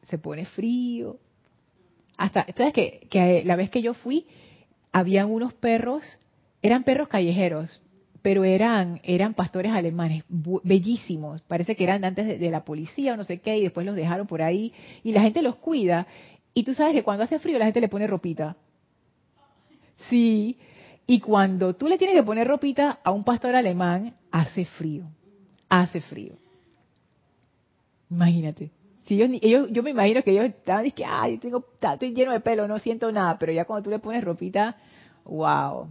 [0.08, 1.18] se pone frío.
[2.16, 4.26] Hasta, ¿sabes que, que la vez que yo fui,
[4.90, 6.02] habían unos perros
[6.62, 7.80] eran perros callejeros,
[8.22, 11.42] pero eran, eran pastores alemanes, bellísimos.
[11.42, 14.26] Parece que eran antes de, la policía o no sé qué, y después los dejaron
[14.26, 14.72] por ahí.
[15.04, 16.08] Y la gente los cuida.
[16.52, 18.56] Y tú sabes que cuando hace frío la gente le pone ropita.
[20.08, 20.58] Sí.
[21.06, 25.04] Y cuando tú le tienes que poner ropita a un pastor alemán, hace frío.
[25.68, 26.32] Hace frío.
[28.10, 28.70] Imagínate.
[29.06, 32.40] Si ellos, yo me imagino que ellos estaban diciendo, que, ay, tengo, estoy lleno de
[32.40, 34.76] pelo, no siento nada, pero ya cuando tú le pones ropita,
[35.24, 35.86] wow,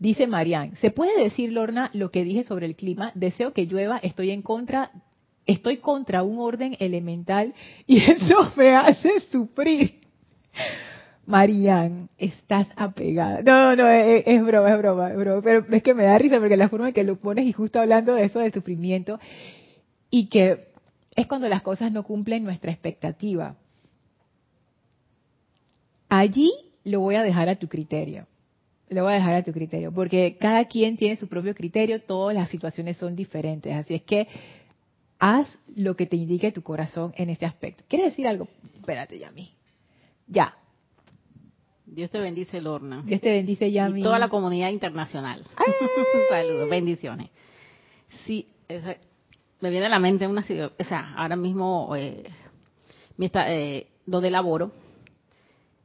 [0.00, 3.12] Dice Marian, ¿se puede decir, Lorna, lo que dije sobre el clima?
[3.14, 4.90] Deseo que llueva, estoy en contra,
[5.44, 7.52] estoy contra un orden elemental
[7.86, 10.00] y eso me hace sufrir.
[11.26, 13.42] Marian, estás apegada.
[13.42, 15.42] No, no, es, es, broma, es broma, es broma.
[15.42, 17.78] Pero es que me da risa porque la forma en que lo pones y justo
[17.78, 19.20] hablando de eso del sufrimiento
[20.08, 20.70] y que
[21.14, 23.54] es cuando las cosas no cumplen nuestra expectativa.
[26.08, 26.50] Allí
[26.84, 28.29] lo voy a dejar a tu criterio
[28.90, 32.34] lo voy a dejar a tu criterio, porque cada quien tiene su propio criterio, todas
[32.34, 34.26] las situaciones son diferentes, así es que
[35.18, 37.84] haz lo que te indique tu corazón en este aspecto.
[37.88, 38.48] ¿Quieres decir algo?
[38.76, 39.52] Espérate, Yami.
[40.26, 40.56] Ya.
[41.86, 43.02] Dios te bendice, Lorna.
[43.06, 44.00] Dios te bendice, Yami.
[44.00, 45.44] Y toda la comunidad internacional.
[46.28, 47.30] Saludos, bendiciones.
[48.24, 48.48] Sí,
[49.60, 52.24] me viene a la mente una, o sea, ahora mismo eh,
[53.18, 54.72] eh, donde laboro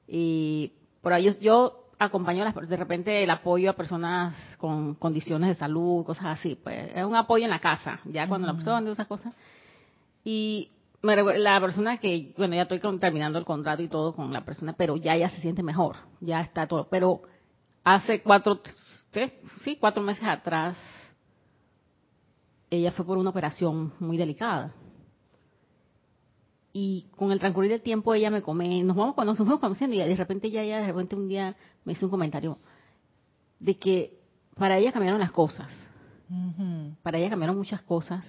[0.07, 6.05] y por ahí yo acompaño de repente el apoyo a personas con condiciones de salud,
[6.05, 9.07] cosas así, pues es un apoyo en la casa, ya cuando la persona de esas
[9.07, 9.33] cosas.
[10.23, 14.73] Y la persona que, bueno, ya estoy terminando el contrato y todo con la persona,
[14.73, 16.87] pero ya ya se siente mejor, ya está todo.
[16.89, 17.21] Pero
[17.83, 18.59] hace cuatro,
[19.63, 20.77] sí, cuatro meses atrás,
[22.69, 24.73] ella fue por una operación muy delicada
[26.77, 29.95] y con el transcurrir del tiempo ella me come, nos vamos cuando nos fuimos conociendo
[29.95, 32.57] y de repente ella, ya de repente un día me hizo un comentario
[33.59, 34.19] de que
[34.57, 35.71] para ella cambiaron las cosas,
[37.01, 38.25] para ella cambiaron muchas cosas,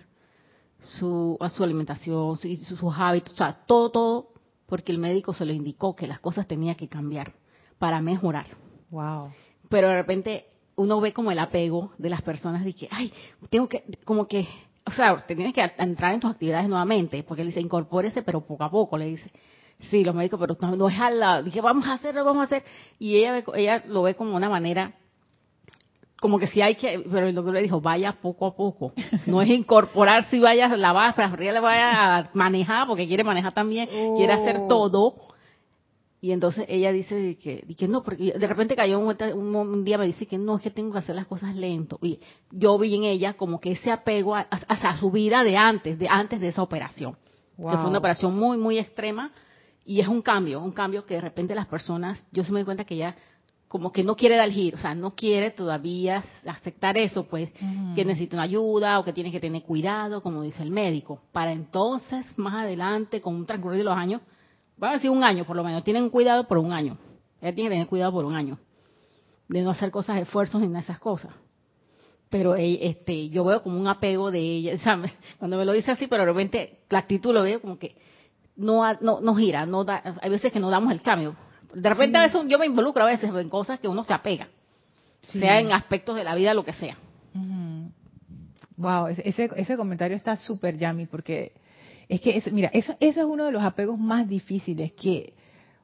[0.79, 4.33] su, su alimentación, sus hábitos, o sea, todo, todo,
[4.67, 7.33] porque el médico se lo indicó que las cosas tenían que cambiar,
[7.81, 8.47] para mejorar.
[8.91, 9.33] Wow.
[9.69, 13.13] Pero de repente uno ve como el apego de las personas de que, ay,
[13.51, 14.47] tengo que, como que,
[14.87, 18.41] o sea, te tienes que entrar en tus actividades nuevamente, porque él dice, incorpórese, pero
[18.47, 19.31] poco a poco, le dice.
[19.91, 21.43] Sí, los médicos, pero no, es al lado.
[21.43, 22.65] Dije, vamos a hacerlo, vamos a hacer.
[22.99, 24.95] Y ella, ella lo ve como una manera
[26.21, 28.93] como que sí hay que, pero el doctor le dijo, vaya poco a poco.
[29.27, 33.89] No es incorporar si vaya a lavar, le vaya a manejar, porque quiere manejar también,
[34.17, 34.69] quiere hacer oh.
[34.69, 35.15] todo.
[36.21, 40.27] Y entonces ella dice que, que no, porque de repente cayó un, día me dice
[40.27, 41.99] que no, es que tengo que hacer las cosas lento.
[42.03, 44.47] Y yo vi en ella como que ese apego a,
[44.99, 47.17] su vida de antes, de antes de esa operación.
[47.57, 49.31] Que fue una operación muy, muy extrema.
[49.85, 52.65] Y es un cambio, un cambio que de repente las personas, yo se me doy
[52.65, 53.15] cuenta que ella
[53.69, 57.51] como que no quiere dar el giro, o sea, no quiere todavía aceptar eso, pues
[57.95, 61.53] que necesita una ayuda o que tiene que tener cuidado, como dice el médico, para
[61.53, 64.23] entonces, más adelante, con un transcurrir de los años,
[64.83, 66.99] va a decir un año por lo menos, tienen cuidado por un año,
[67.41, 68.59] ella tiene que tener cuidado por un año,
[69.49, 71.33] de no hacer cosas, esfuerzos ni esas cosas.
[72.29, 75.13] Pero este, yo veo como un apego de ella, ¿sabes?
[75.39, 77.97] cuando me lo dice así, pero de repente la actitud lo veo como que
[78.57, 81.37] no, no, no gira, no da, hay veces que no damos el cambio,
[81.75, 84.49] de repente a veces yo me involucro a veces en cosas que uno se apega,
[85.21, 86.97] sea en aspectos de la vida, lo que sea.
[88.77, 91.53] Wow, ese, ese comentario está súper yummy porque
[92.09, 95.35] es que, mira, eso, eso es uno de los apegos más difíciles que,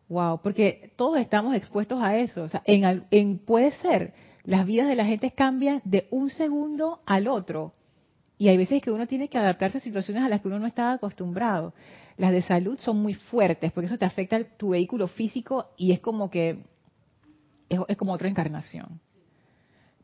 [0.09, 2.45] wow, porque todos estamos expuestos a eso.
[2.45, 4.13] O sea, en, en, puede ser,
[4.45, 7.75] las vidas de la gente cambian de un segundo al otro.
[8.39, 10.67] Y hay veces que uno tiene que adaptarse a situaciones a las que uno no
[10.67, 11.75] estaba acostumbrado.
[12.17, 16.01] Las de salud son muy fuertes, porque eso te afecta tu vehículo físico y es
[16.01, 16.59] como que
[17.69, 19.01] es, como otra encarnación.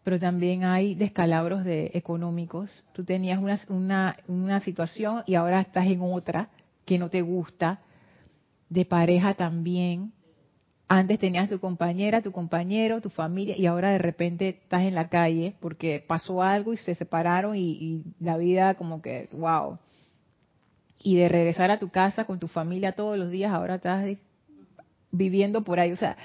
[0.04, 2.70] Pero también hay descalabros de económicos.
[2.92, 6.48] Tú tenías una, una, una situación y ahora estás en otra
[6.84, 7.80] que no te gusta.
[8.70, 10.12] De pareja también
[10.88, 15.10] antes tenías tu compañera, tu compañero, tu familia y ahora de repente estás en la
[15.10, 19.78] calle porque pasó algo y se separaron y, la vida como que, wow.
[21.00, 24.18] Y de regresar a tu casa con tu familia todos los días, ahora estás
[25.10, 25.92] viviendo por ahí.
[25.92, 26.16] O sea,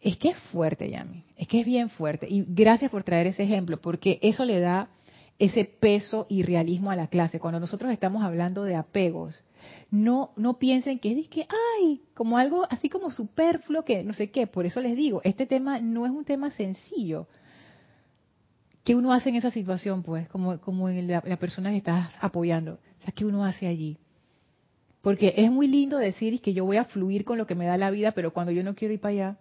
[0.00, 1.24] es que es fuerte, Yami.
[1.36, 2.26] Es que es bien fuerte.
[2.28, 4.90] Y gracias por traer ese ejemplo porque eso le da
[5.38, 7.38] ese peso y realismo a la clase.
[7.40, 9.44] Cuando nosotros estamos hablando de apegos,
[9.90, 11.46] no, no piensen que es que,
[11.80, 14.46] ay, como algo así como superfluo, que no sé qué.
[14.46, 17.28] Por eso les digo, este tema no es un tema sencillo.
[18.84, 20.28] ¿Qué uno hace en esa situación, pues?
[20.28, 22.74] Como, como en la, la persona que estás apoyando.
[23.00, 23.98] O sea, ¿qué uno hace allí?
[25.02, 27.76] Porque es muy lindo decir que yo voy a fluir con lo que me da
[27.76, 29.38] la vida, pero cuando yo no quiero ir para allá,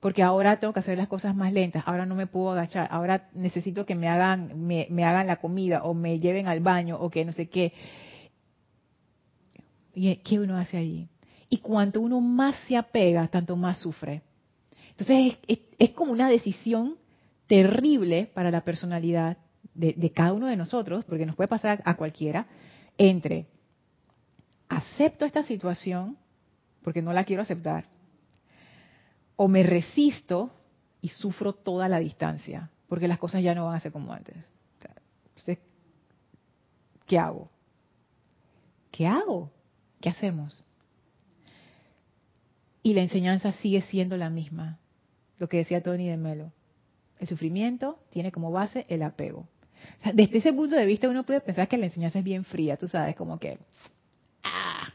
[0.00, 3.28] porque ahora tengo que hacer las cosas más lentas, ahora no me puedo agachar, ahora
[3.34, 7.24] necesito que me hagan, me, hagan la comida o me lleven al baño o que
[7.24, 7.74] no sé qué.
[9.94, 11.08] ¿Y qué uno hace allí?
[11.50, 14.22] Y cuanto uno más se apega, tanto más sufre.
[14.90, 15.38] Entonces
[15.78, 16.96] es, como una decisión
[17.46, 19.36] terrible para la personalidad
[19.74, 22.46] de, de cada uno de nosotros, porque nos puede pasar a cualquiera,
[22.96, 23.48] entre
[24.68, 26.16] acepto esta situación
[26.82, 27.84] porque no la quiero aceptar,
[29.42, 30.50] o me resisto
[31.00, 34.36] y sufro toda la distancia, porque las cosas ya no van a ser como antes.
[37.06, 37.48] ¿qué hago?
[38.90, 39.50] ¿Qué hago?
[39.98, 40.62] ¿Qué hacemos?
[42.82, 44.78] Y la enseñanza sigue siendo la misma,
[45.38, 46.52] lo que decía Tony de Melo.
[47.18, 49.48] El sufrimiento tiene como base el apego.
[50.12, 52.88] desde ese punto de vista uno puede pensar que la enseñanza es bien fría, tú
[52.88, 53.58] sabes, como que,
[54.42, 54.92] ah,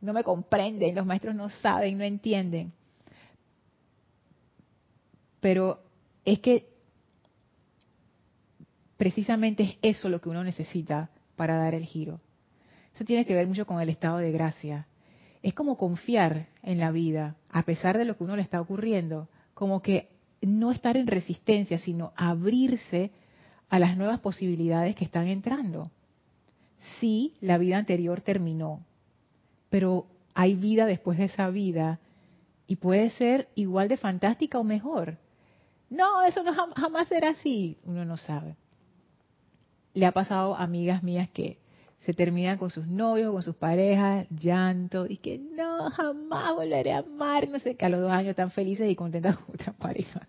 [0.00, 2.72] no me comprenden, los maestros no saben, no entienden.
[5.44, 5.82] Pero
[6.24, 6.70] es que
[8.96, 12.18] precisamente es eso lo que uno necesita para dar el giro.
[12.94, 14.86] Eso tiene que ver mucho con el estado de gracia.
[15.42, 19.28] Es como confiar en la vida, a pesar de lo que uno le está ocurriendo,
[19.52, 20.08] como que
[20.40, 23.10] no estar en resistencia, sino abrirse
[23.68, 25.90] a las nuevas posibilidades que están entrando.
[27.00, 28.82] Sí, la vida anterior terminó,
[29.68, 32.00] pero hay vida después de esa vida
[32.66, 35.18] y puede ser igual de fantástica o mejor.
[35.94, 37.78] No, eso no jamás será así.
[37.84, 38.56] Uno no sabe.
[39.94, 41.58] Le ha pasado a amigas mías que
[42.00, 46.98] se terminan con sus novios, con sus parejas, llanto, y que no, jamás volveré a
[46.98, 50.26] amar, no sé, que a los dos años están felices y contentas con otra pareja.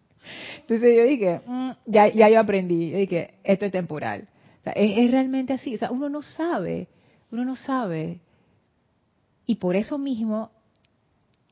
[0.62, 4.28] Entonces yo dije, mm, ya, ya yo aprendí, yo dije, esto es temporal.
[4.64, 6.88] es, es, realmente así, o sea, uno no sabe,
[7.32, 8.22] uno no sabe.
[9.46, 10.52] Y por eso mismo,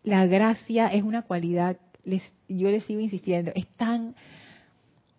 [0.04, 4.16] la gracia es una cualidad yo les sigo insistiendo, es tan,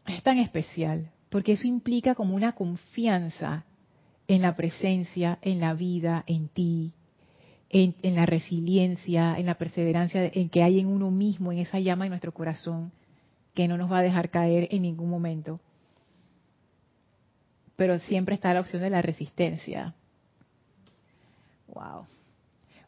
[0.06, 3.64] es tan especial, porque eso implica como una confianza
[4.28, 6.92] en la presencia, en la vida, en ti,
[7.70, 11.80] en, en, la resiliencia, en la perseverancia en que hay en uno mismo, en esa
[11.80, 12.92] llama en nuestro corazón,
[13.54, 15.60] que no nos va a dejar caer en ningún momento.
[17.76, 19.94] Pero siempre está la opción de la resistencia.
[21.68, 22.06] Wow.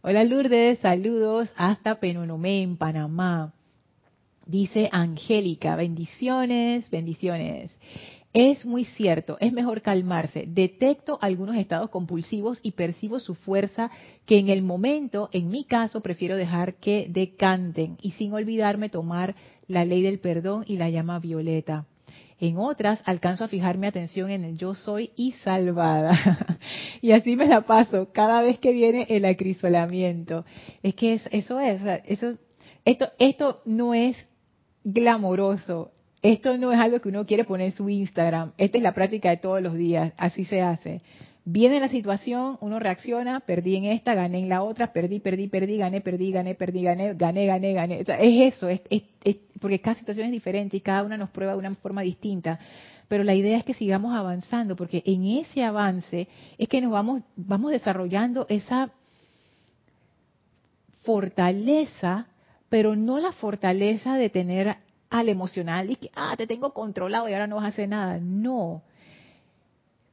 [0.03, 3.53] Hola Lourdes, saludos hasta Penonomé, en Panamá.
[4.47, 7.69] Dice Angélica, bendiciones, bendiciones.
[8.33, 10.45] Es muy cierto, es mejor calmarse.
[10.47, 13.91] Detecto algunos estados compulsivos y percibo su fuerza
[14.25, 19.35] que en el momento, en mi caso, prefiero dejar que decanten y sin olvidarme tomar
[19.67, 21.87] la ley del perdón y la llama violeta.
[22.39, 26.61] En otras alcanzo a fijar mi atención en el yo soy y salvada.
[27.03, 30.45] y así me la paso cada vez que viene el acrisolamiento.
[30.85, 32.35] Es que eso es, eso,
[32.85, 34.17] esto, esto no es
[34.87, 35.91] glamoroso.
[36.23, 38.53] Esto no es algo que uno quiere poner en su Instagram.
[38.57, 40.13] Esta es la práctica de todos los días.
[40.17, 41.03] Así se hace.
[41.45, 45.79] Viene la situación, uno reacciona, perdí en esta, gané en la otra, perdí, perdí, perdí,
[45.79, 48.01] gané, perdí, gané, perdí, gané, gané, gané, gané.
[48.01, 48.81] es eso, es,
[49.61, 52.59] porque cada situación es diferente y cada una nos prueba de una forma distinta.
[53.07, 56.27] Pero la idea es que sigamos avanzando, porque en ese avance
[56.59, 58.91] es que nos vamos, vamos desarrollando esa
[61.05, 62.27] fortaleza,
[62.69, 64.77] pero no la fortaleza de tener
[65.11, 68.19] al emocional y que, ah, te tengo controlado y ahora no vas a hacer nada.
[68.21, 68.83] No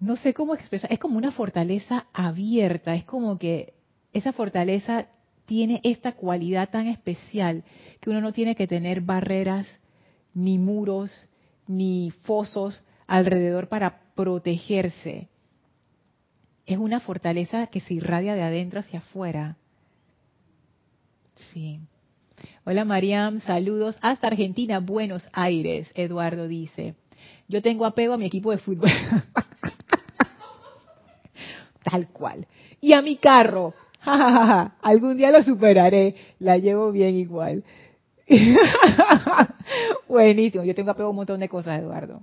[0.03, 3.73] no sé cómo expresar, es como una fortaleza abierta, es como que
[4.11, 5.07] esa fortaleza
[5.45, 7.63] tiene esta cualidad tan especial
[8.01, 9.65] que uno no tiene que tener barreras,
[10.33, 11.29] ni muros,
[11.67, 15.29] ni fosos alrededor para protegerse.
[16.65, 19.55] Es una fortaleza que se irradia de adentro hacia afuera.
[21.53, 21.79] Sí.
[22.65, 26.95] Hola Mariam, saludos hasta Argentina, Buenos Aires, Eduardo dice.
[27.49, 28.89] Yo tengo apego a mi equipo de fútbol.
[31.83, 32.47] tal cual.
[32.79, 33.73] Y a mi carro,
[34.81, 37.65] algún día lo superaré, la llevo bien igual.
[40.07, 42.21] Buenísimo, yo tengo apego a un montón de cosas, Eduardo,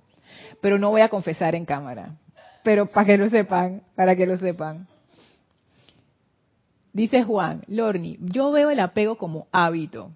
[0.63, 2.15] pero no voy a confesar en cámara,
[2.65, 4.87] pero para que lo sepan, para que lo sepan.
[6.95, 10.13] Dice Juan, Lorni, yo veo el apego como hábito.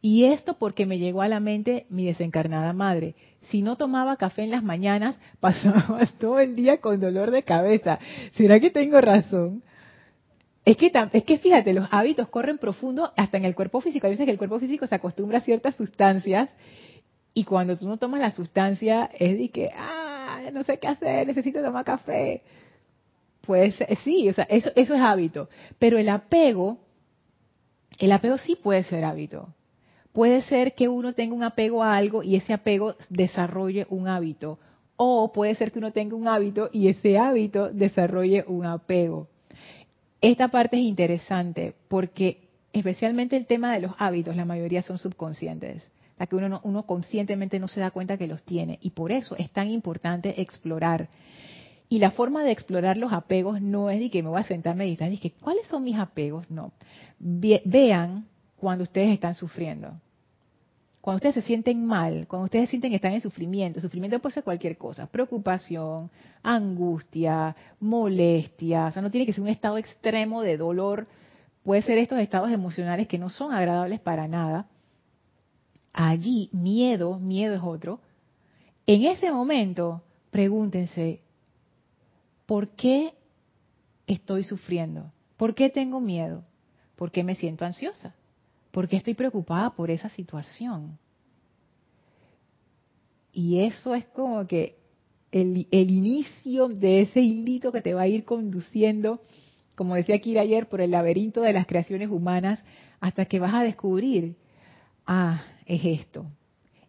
[0.00, 3.14] Y esto porque me llegó a la mente mi desencarnada madre.
[3.50, 7.98] Si no tomaba café en las mañanas, pasaba todo el día con dolor de cabeza.
[8.32, 9.62] ¿Será que tengo razón?
[10.64, 14.06] Es que, es que fíjate, los hábitos corren profundo hasta en el cuerpo físico.
[14.06, 16.50] Hay veces que el cuerpo físico se acostumbra a ciertas sustancias
[17.34, 21.26] y cuando tú no tomas la sustancia es de que, ah, no sé qué hacer,
[21.26, 22.42] necesito tomar café.
[23.42, 25.48] Pues sí, o sea, eso, eso es hábito.
[25.78, 26.78] Pero el apego,
[27.98, 29.55] el apego sí puede ser hábito
[30.16, 34.58] puede ser que uno tenga un apego a algo y ese apego desarrolle un hábito.
[34.96, 39.28] O puede ser que uno tenga un hábito y ese hábito desarrolle un apego.
[40.22, 45.86] Esta parte es interesante porque especialmente el tema de los hábitos, la mayoría son subconscientes,
[46.18, 48.78] la que uno, uno conscientemente no se da cuenta que los tiene.
[48.80, 51.10] Y por eso es tan importante explorar.
[51.90, 54.72] Y la forma de explorar los apegos no es de que me voy a sentar
[54.72, 56.72] a meditar, y que cuáles son mis apegos, no.
[57.18, 58.24] vean
[58.56, 60.00] cuando ustedes están sufriendo
[61.06, 64.42] cuando ustedes se sienten mal, cuando ustedes sienten que están en sufrimiento, sufrimiento puede ser
[64.42, 66.10] cualquier cosa, preocupación,
[66.42, 71.06] angustia, molestia, o sea, no tiene que ser un estado extremo de dolor,
[71.62, 74.66] puede ser estos estados emocionales que no son agradables para nada.
[75.92, 78.00] Allí, miedo, miedo es otro.
[78.84, 80.02] En ese momento,
[80.32, 81.20] pregúntense,
[82.46, 83.14] ¿por qué
[84.08, 85.12] estoy sufriendo?
[85.36, 86.42] ¿Por qué tengo miedo?
[86.96, 88.16] ¿Por qué me siento ansiosa?
[88.76, 90.98] ¿Por qué estoy preocupada por esa situación?
[93.32, 94.76] Y eso es como que
[95.32, 99.22] el, inicio de ese hilito que te va a ir conduciendo,
[99.76, 102.62] como decía Kira ayer, por el laberinto de las creaciones humanas,
[103.00, 104.36] hasta que vas a descubrir,
[105.06, 106.26] ah, es esto.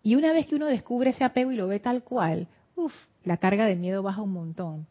[0.04, 3.38] Y una vez que uno descubre ese apego y lo ve tal cual, uff, la
[3.38, 4.88] carga de miedo baja un montón.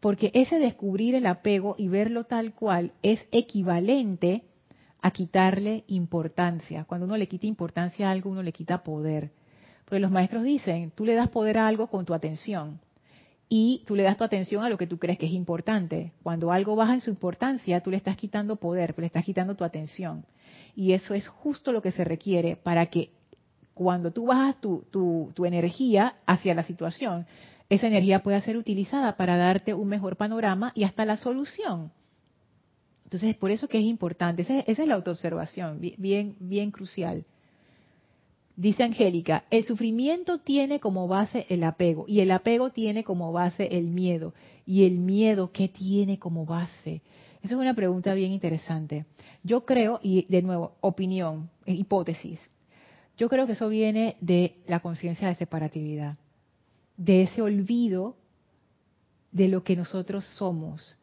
[0.00, 4.44] Porque ese descubrir el apego y verlo tal cual es equivalente
[5.02, 6.84] a quitarle importancia.
[6.84, 9.32] Cuando uno le quita importancia a algo, uno le quita poder.
[9.84, 12.80] Porque los maestros dicen, tú le das poder a algo con tu atención
[13.54, 16.12] y tú le das tu atención a lo que tú crees que es importante.
[16.22, 19.64] Cuando algo baja en su importancia, tú le estás quitando poder, le estás quitando tu
[19.64, 20.24] atención.
[20.74, 23.10] Y eso es justo lo que se requiere para que
[23.74, 27.26] cuando tú bajas tu, tu, tu energía hacia la situación,
[27.68, 31.90] esa energía pueda ser utilizada para darte un mejor panorama y hasta la solución.
[33.12, 37.26] Entonces, por eso que es importante, esa, es la autoobservación, bien, bien crucial.
[38.56, 43.68] Dice Angélica, el sufrimiento tiene como base el apego y el apego tiene como base
[43.76, 44.32] el miedo.
[44.64, 47.02] ¿Y el miedo qué tiene como base?
[47.42, 49.04] Esa es una pregunta bien interesante.
[49.42, 52.40] Yo creo, y de nuevo, opinión, eh, hipótesis,
[53.18, 56.16] yo creo que eso viene de la conciencia de separatividad,
[56.96, 58.16] de ese olvido
[59.32, 60.96] de lo que nosotros somos.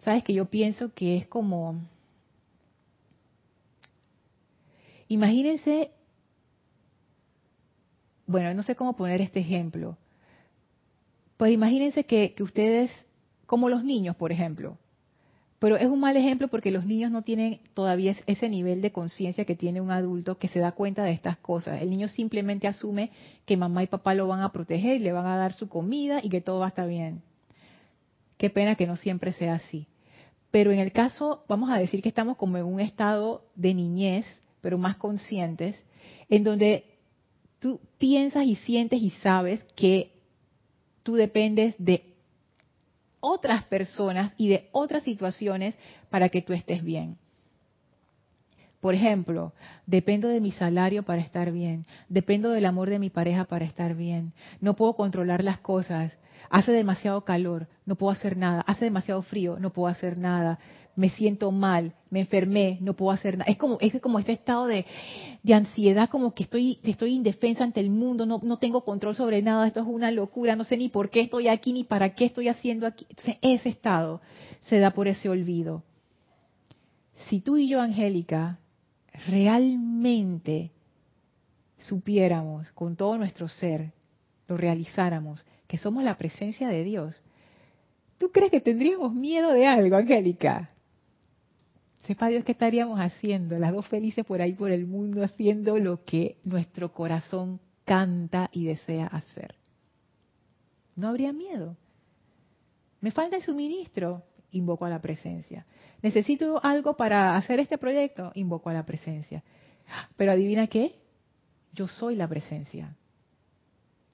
[0.00, 1.80] Sabes que yo pienso que es como,
[5.08, 5.90] imagínense,
[8.26, 9.98] bueno, no sé cómo poner este ejemplo,
[11.36, 12.90] pues imagínense que, que ustedes,
[13.46, 14.78] como los niños, por ejemplo,
[15.60, 19.44] pero es un mal ejemplo porque los niños no tienen todavía ese nivel de conciencia
[19.44, 21.82] que tiene un adulto que se da cuenta de estas cosas.
[21.82, 23.10] El niño simplemente asume
[23.44, 26.20] que mamá y papá lo van a proteger y le van a dar su comida
[26.22, 27.20] y que todo va a estar bien.
[28.38, 29.86] Qué pena que no siempre sea así.
[30.50, 34.26] Pero en el caso, vamos a decir que estamos como en un estado de niñez,
[34.60, 35.80] pero más conscientes,
[36.28, 36.84] en donde
[37.60, 40.12] tú piensas y sientes y sabes que
[41.02, 42.14] tú dependes de
[43.20, 45.76] otras personas y de otras situaciones
[46.08, 47.16] para que tú estés bien.
[48.80, 49.52] Por ejemplo,
[49.86, 53.94] dependo de mi salario para estar bien, dependo del amor de mi pareja para estar
[53.94, 56.12] bien, no puedo controlar las cosas,
[56.48, 60.58] hace demasiado calor, no puedo hacer nada, hace demasiado frío, no puedo hacer nada,
[60.96, 63.50] me siento mal, me enfermé, no puedo hacer nada.
[63.50, 64.84] Es como, es como este estado de,
[65.52, 69.66] ansiedad, como que estoy, estoy indefensa ante el mundo, no, no tengo control sobre nada,
[69.66, 72.48] esto es una locura, no sé ni por qué estoy aquí, ni para qué estoy
[72.48, 73.06] haciendo aquí.
[73.08, 74.20] Entonces, ese estado
[74.62, 75.84] se da por ese olvido.
[77.28, 78.58] Si tú y yo, Angélica,
[79.26, 80.72] realmente
[81.78, 83.92] supiéramos con todo nuestro ser,
[84.48, 87.22] lo realizáramos, que somos la presencia de Dios,
[88.18, 90.68] ¿tú crees que tendríamos miedo de algo, Angélica?
[92.08, 96.04] Sepa Dios qué estaríamos haciendo, las dos felices por ahí por el mundo, haciendo lo
[96.04, 99.54] que nuestro corazón canta y desea hacer.
[100.96, 101.76] No habría miedo.
[103.00, 105.64] Me falta el suministro, invoco a la presencia.
[106.02, 109.44] Necesito algo para hacer este proyecto, invoco a la presencia.
[110.16, 110.96] Pero adivina qué,
[111.72, 112.96] yo soy la presencia.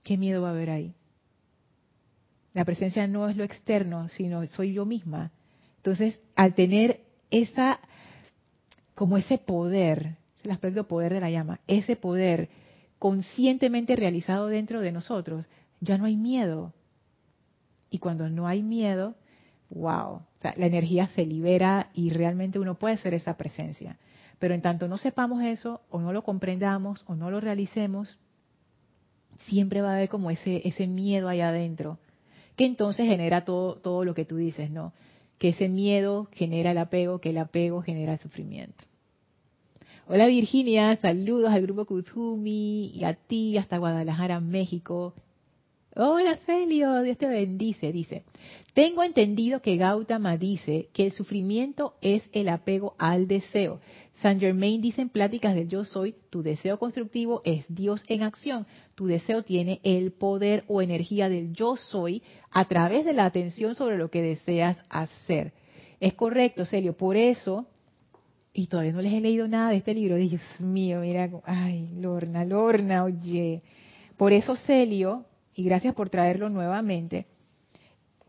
[0.03, 0.95] ¿Qué miedo va a haber ahí?
[2.57, 5.31] La presencia no es lo externo, sino soy yo misma.
[5.77, 7.81] Entonces, al tener esa,
[8.95, 12.49] como ese poder, el aspecto poder de la llama, ese poder
[12.99, 15.45] conscientemente realizado dentro de nosotros,
[15.83, 16.73] ya no hay miedo.
[17.91, 19.17] Y cuando no hay miedo,
[19.69, 20.23] wow,
[20.57, 23.99] la energía se libera y realmente uno puede ser esa presencia.
[24.39, 28.19] Pero en tanto no sepamos eso, o no lo comprendamos, o no lo realicemos,
[29.41, 31.99] siempre va a haber como ese, ese miedo allá adentro
[32.57, 34.93] que entonces genera todo, todo lo que tú dices, ¿no?
[35.39, 38.85] Que ese miedo genera el apego, que el apego genera el sufrimiento.
[40.09, 45.15] Hola Virginia, saludos al grupo Kuzumi y a ti hasta Guadalajara, México.
[45.99, 47.91] Hola Celio, Dios te bendice.
[47.91, 48.25] Dice,
[48.75, 53.81] tengo entendido que Gautama dice que el sufrimiento es el apego al deseo.
[54.21, 58.67] Saint Germain dice en pláticas del yo soy, tu deseo constructivo es Dios en acción.
[58.95, 63.75] Tu deseo tiene el poder o energía del yo soy a través de la atención
[63.75, 65.55] sobre lo que deseas hacer.
[65.99, 66.95] Es correcto, Celio.
[66.95, 67.65] Por eso,
[68.53, 72.45] y todavía no les he leído nada de este libro, Dios mío, mira, ay, Lorna,
[72.45, 73.63] Lorna, oye.
[74.19, 75.25] Por eso, Celio,
[75.57, 77.27] y gracias por traerlo nuevamente,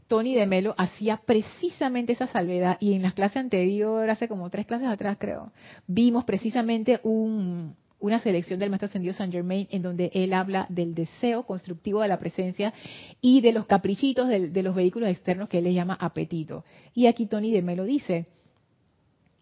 [0.08, 4.66] Tony de Melo hacía precisamente esa salvedad y en las clases anteriores, hace como tres
[4.66, 5.52] clases atrás creo,
[5.86, 11.44] vimos precisamente una selección del Maestro Ascendido Saint Germain en donde él habla del deseo
[11.44, 12.74] constructivo de la presencia
[13.20, 16.64] y de los caprichitos de, de los vehículos externos que él le llama apetito.
[16.94, 18.28] Y aquí Tony de Melo dice,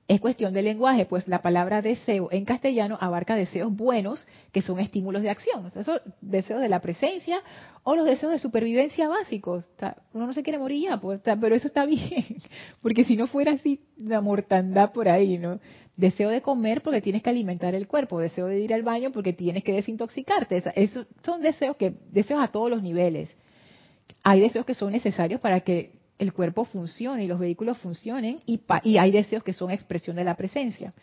[0.07, 4.79] es cuestión de lenguaje, pues la palabra deseo en castellano abarca deseos buenos, que son
[4.79, 5.65] estímulos de acción.
[5.75, 7.41] Esos deseos de la presencia
[7.83, 9.67] o los deseos de supervivencia básicos.
[10.13, 12.37] uno no se quiere morir ya, pues, pero eso está bien,
[12.83, 15.59] porque si no fuera así, la mortandad por ahí, ¿no?
[15.97, 19.33] Deseo de comer porque tienes que alimentar el cuerpo, deseo de ir al baño porque
[19.33, 20.61] tienes que desintoxicarte.
[20.75, 23.35] Esos son deseos que deseos a todos los niveles.
[24.21, 28.61] Hay deseos que son necesarios para que el cuerpo funcione y los vehículos funcionen y,
[28.83, 30.93] y hay deseos que son expresión de la presencia.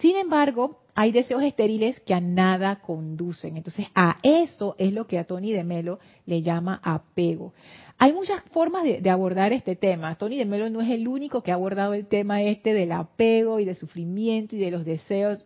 [0.00, 3.56] Sin embargo, hay deseos estériles que a nada conducen.
[3.56, 7.52] Entonces, a eso es lo que a Tony de Melo le llama apego.
[7.98, 10.14] Hay muchas formas de, abordar este tema.
[10.14, 13.60] Tony de Melo no es el único que ha abordado el tema este del apego
[13.60, 15.44] y del sufrimiento y de los deseos,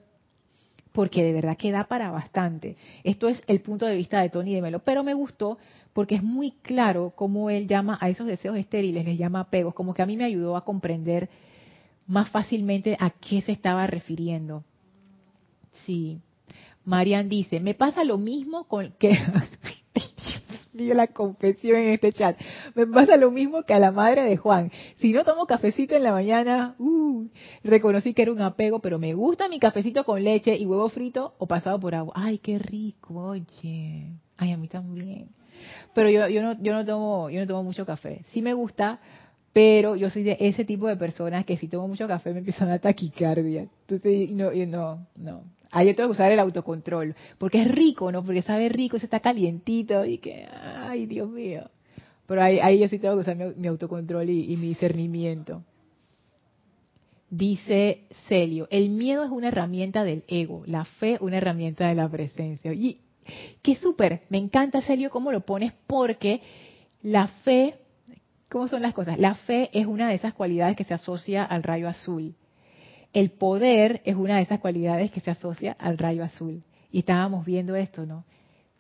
[0.93, 2.77] porque de verdad que da para bastante.
[3.03, 5.59] Esto es el punto de vista de Tony de Melo, pero me gustó
[5.95, 9.95] porque es muy claro cómo él llama a esos deseos estériles, les llama apegos, como
[9.95, 11.31] que a mí me ayudó a comprender
[12.07, 14.65] más fácilmente a qué se estaba refiriendo.
[15.87, 16.21] Sí.
[16.85, 19.17] Marian dice, me pasa lo mismo con que...
[20.73, 22.37] Digo la confesión en este chat.
[22.75, 24.73] Me pasa lo mismo que a la madre de Juan.
[24.97, 27.29] Si no tomo cafecito en la mañana, uh,
[27.63, 31.37] reconocí que era un apego, pero me gusta mi cafecito con leche y huevo frito
[31.39, 32.13] o pasado por agua.
[32.17, 34.19] Ay, qué rico, oye.
[34.37, 35.29] Ay, a mí también.
[35.95, 38.23] Pero yo, yo no, yo no tomo, yo no tomo mucho café.
[38.33, 39.01] Sí me gusta,
[39.55, 42.71] pero yo soy de ese tipo de personas que si tomo mucho café me empiezan
[42.71, 43.69] a taquicardia.
[43.89, 45.45] Entonces, no, no, no.
[45.71, 48.25] Ahí yo tengo que usar el autocontrol, porque es rico, ¿no?
[48.25, 51.71] Porque sabe rico, se está calientito y que, ay, Dios mío.
[52.27, 55.63] Pero ahí, ahí yo sí tengo que usar mi, autocontrol y, y mi discernimiento.
[57.31, 62.09] Dice Celio, el miedo es una herramienta del ego, la fe una herramienta de la
[62.09, 62.73] presencia.
[62.73, 63.01] Y
[63.63, 66.43] qué súper, me encanta Celio cómo lo pones porque
[67.03, 67.75] la fe,
[68.51, 69.19] ¿cómo son las cosas?
[69.19, 72.35] La fe es una de esas cualidades que se asocia al rayo azul
[73.15, 76.65] el poder es una de esas cualidades que se asocia al rayo azul.
[76.91, 78.25] Y estábamos viendo esto, ¿no?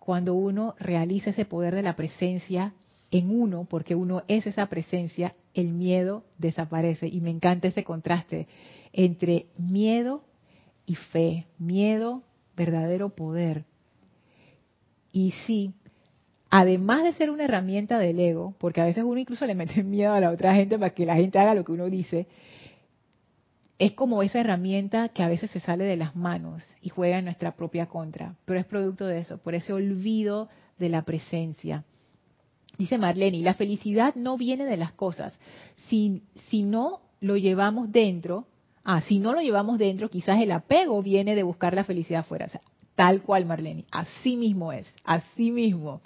[0.01, 2.75] Cuando uno realiza ese poder de la presencia
[3.13, 7.07] en uno, porque uno es esa presencia, el miedo desaparece.
[7.07, 8.49] Y me encanta ese contraste
[8.93, 10.25] entre miedo
[10.85, 11.47] y fe.
[11.59, 12.25] Miedo,
[12.57, 13.65] verdadero poder.
[15.15, 15.73] Y sí,
[16.51, 20.13] además de ser una herramienta del ego, porque a veces uno incluso le mete miedo
[20.13, 22.27] a la otra gente para que la gente haga lo que uno dice,
[23.79, 27.27] es como esa herramienta que a veces se sale de las manos y juega en
[27.27, 30.49] nuestra propia contra, pero es producto de eso, por ese olvido
[30.81, 31.85] de la presencia.
[32.77, 35.39] Dice Marlene, la felicidad no viene de las cosas.
[35.89, 38.49] Si, si no lo llevamos dentro,
[38.83, 42.49] ah, si no lo llevamos dentro, quizás el apego viene de buscar la felicidad afuera.
[42.95, 46.01] Tal cual, Marlene, así mismo es, así mismo.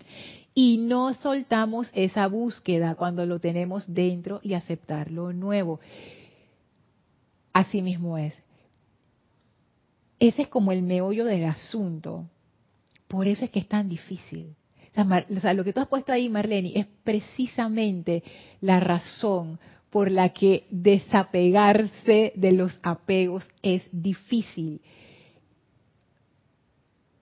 [0.54, 5.80] Y no soltamos esa búsqueda cuando lo tenemos dentro y aceptar lo nuevo.
[7.52, 8.34] Así mismo es.
[10.18, 12.28] Ese es como el meollo del asunto.
[13.06, 14.56] Por eso es que es tan difícil.
[15.54, 18.24] Lo que tú has puesto ahí, Marlene, es precisamente
[18.60, 19.60] la razón
[19.90, 24.80] por la que desapegarse de los apegos es difícil.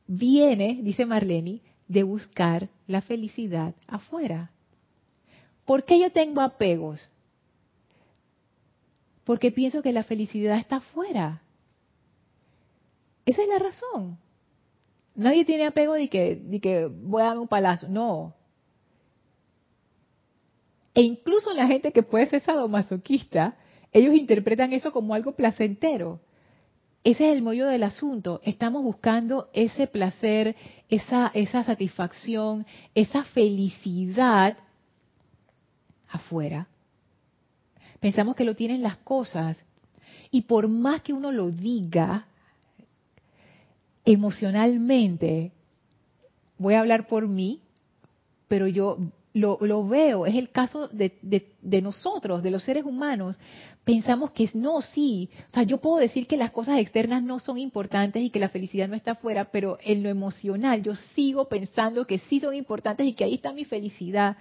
[0.06, 4.50] Viene, dice Marlene, de buscar la felicidad afuera.
[5.64, 7.10] ¿Por qué yo tengo apegos?
[9.26, 11.42] porque pienso que la felicidad está afuera.
[13.26, 14.18] Esa es la razón.
[15.16, 17.88] Nadie tiene apego de que, de que voy a darme un palazo.
[17.88, 18.36] No.
[20.94, 23.56] E incluso la gente que puede ser sadomasoquista,
[23.92, 26.20] ellos interpretan eso como algo placentero.
[27.06, 28.40] Ese es el mollo del asunto.
[28.42, 30.56] Estamos buscando ese placer,
[30.88, 34.56] esa, esa satisfacción, esa felicidad
[36.08, 36.66] afuera.
[38.00, 39.56] Pensamos que lo tienen las cosas.
[40.32, 42.26] Y por más que uno lo diga
[44.04, 45.52] emocionalmente,
[46.58, 47.60] voy a hablar por mí,
[48.48, 48.98] pero yo
[49.36, 53.38] lo, veo, es el caso de, de, nosotros, de los seres humanos,
[53.84, 57.58] pensamos que no, sí, o sea, yo puedo decir que las cosas externas no son
[57.58, 62.06] importantes y que la felicidad no está afuera, pero en lo emocional yo sigo pensando
[62.06, 64.38] que sí son importantes y que ahí está mi felicidad.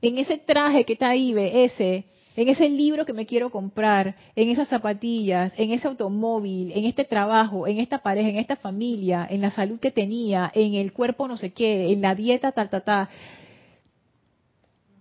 [0.00, 2.04] En ese traje que está ahí, ese,
[2.36, 7.04] en ese libro que me quiero comprar, en esas zapatillas, en ese automóvil, en este
[7.04, 11.26] trabajo, en esta pareja, en esta familia, en la salud que tenía, en el cuerpo
[11.26, 13.08] no sé qué, en la dieta tal, tal, tal,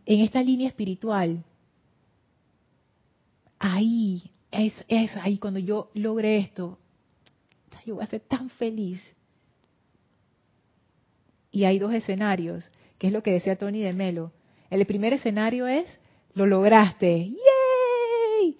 [0.08, 1.44] en esta línea espiritual.
[3.60, 4.74] Ahí, es,
[5.18, 6.80] ahí cuando yo logre esto,
[7.86, 9.02] yo voy a ser tan feliz.
[11.52, 14.32] Y hay dos escenarios, que es lo que decía Tony de Melo.
[14.70, 15.86] El primer escenario es
[16.34, 18.58] lo lograste, ¡yay!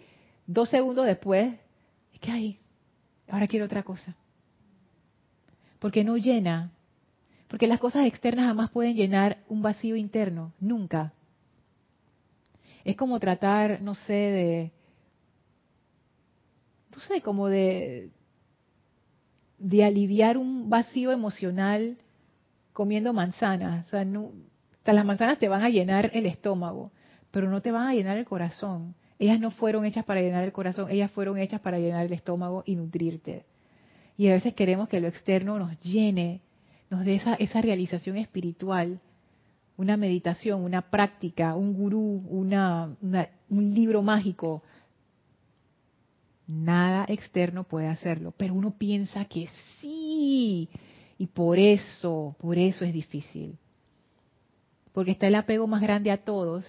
[0.48, 1.54] Dos segundos después,
[2.14, 2.60] es que hay,
[3.30, 4.16] ahora quiero otra cosa.
[5.80, 6.72] Porque no llena,
[7.48, 11.14] porque las cosas externas jamás pueden llenar un vacío interno, nunca.
[12.88, 14.72] Es como tratar, no sé, de,
[16.96, 18.12] no sé, como de,
[19.58, 21.98] de aliviar un vacío emocional
[22.72, 23.88] comiendo manzanas.
[23.88, 24.32] O sea, no,
[24.86, 26.94] las manzanas te van a llenar el estómago,
[27.30, 28.96] pero no te van a llenar el corazón.
[29.20, 32.64] Ellas no fueron hechas para llenar el corazón, ellas fueron hechas para llenar el estómago
[32.66, 33.44] y nutrirte.
[34.16, 36.40] Y a veces queremos que lo externo nos llene,
[36.90, 39.02] nos dé esa, esa realización espiritual,
[39.78, 42.96] una meditación, una práctica, un gurú, una,
[43.50, 44.64] un libro mágico.
[46.48, 49.48] Nada externo puede hacerlo, pero uno piensa que
[49.80, 50.68] sí.
[51.20, 53.58] Y por eso, por eso es difícil.
[54.94, 56.66] Porque está el apego más grande a todos,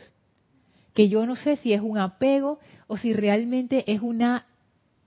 [0.92, 4.44] que yo no sé si es un apego o si realmente es una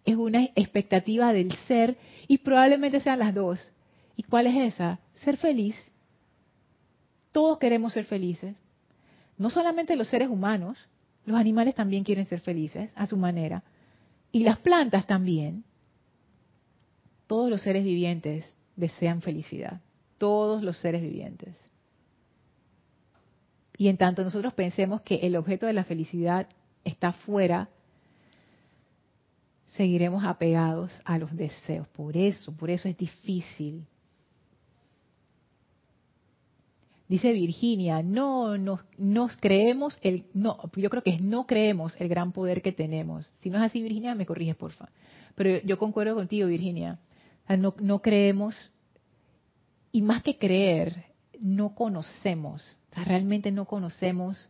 [0.04, 1.98] es una expectativa del ser
[2.28, 3.72] y probablemente sean las dos.
[4.16, 5.00] ¿Y cuál es esa?
[5.24, 5.76] Ser feliz.
[7.32, 8.56] Todos queremos ser felices.
[9.38, 10.88] No solamente los seres humanos,
[11.26, 13.64] los animales también quieren ser felices a su manera.
[14.32, 15.64] Y las plantas también.
[17.28, 19.82] Todos los seres vivientes desean felicidad.
[20.18, 21.56] Todos los seres vivientes.
[23.78, 26.48] Y en tanto nosotros pensemos que el objeto de la felicidad
[26.84, 27.70] está fuera,
[29.72, 31.88] seguiremos apegados a los deseos.
[31.88, 33.86] Por eso, por eso es difícil.
[37.12, 42.62] Dice Virginia, no nos, creemos el no, yo creo que no creemos el gran poder
[42.62, 43.30] que tenemos.
[43.40, 44.88] Si no es así, Virginia, me corriges, porfa.
[45.36, 47.00] Pero yo concuerdo contigo, Virginia.
[47.50, 48.56] no, no creemos
[49.92, 51.04] y más que creer,
[51.38, 52.78] no conocemos.
[52.96, 54.50] realmente no conocemos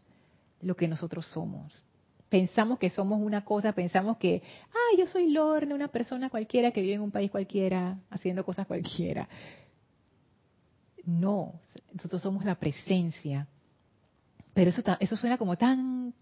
[0.62, 1.84] lo que nosotros somos.
[2.30, 6.82] Pensamos que somos una cosa, pensamos que, ah, yo soy Lorne, una persona cualquiera que
[6.82, 9.28] vive en un país cualquiera, haciendo cosas cualquiera.
[11.06, 11.60] No,
[11.94, 13.48] nosotros somos la presencia.
[14.54, 16.14] Pero eso, eso suena como tan,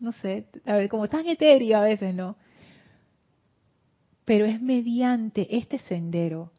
[0.00, 0.46] no sé,
[0.90, 2.36] como tan etéreo a veces, ¿no?
[4.24, 6.50] Pero es mediante este sendero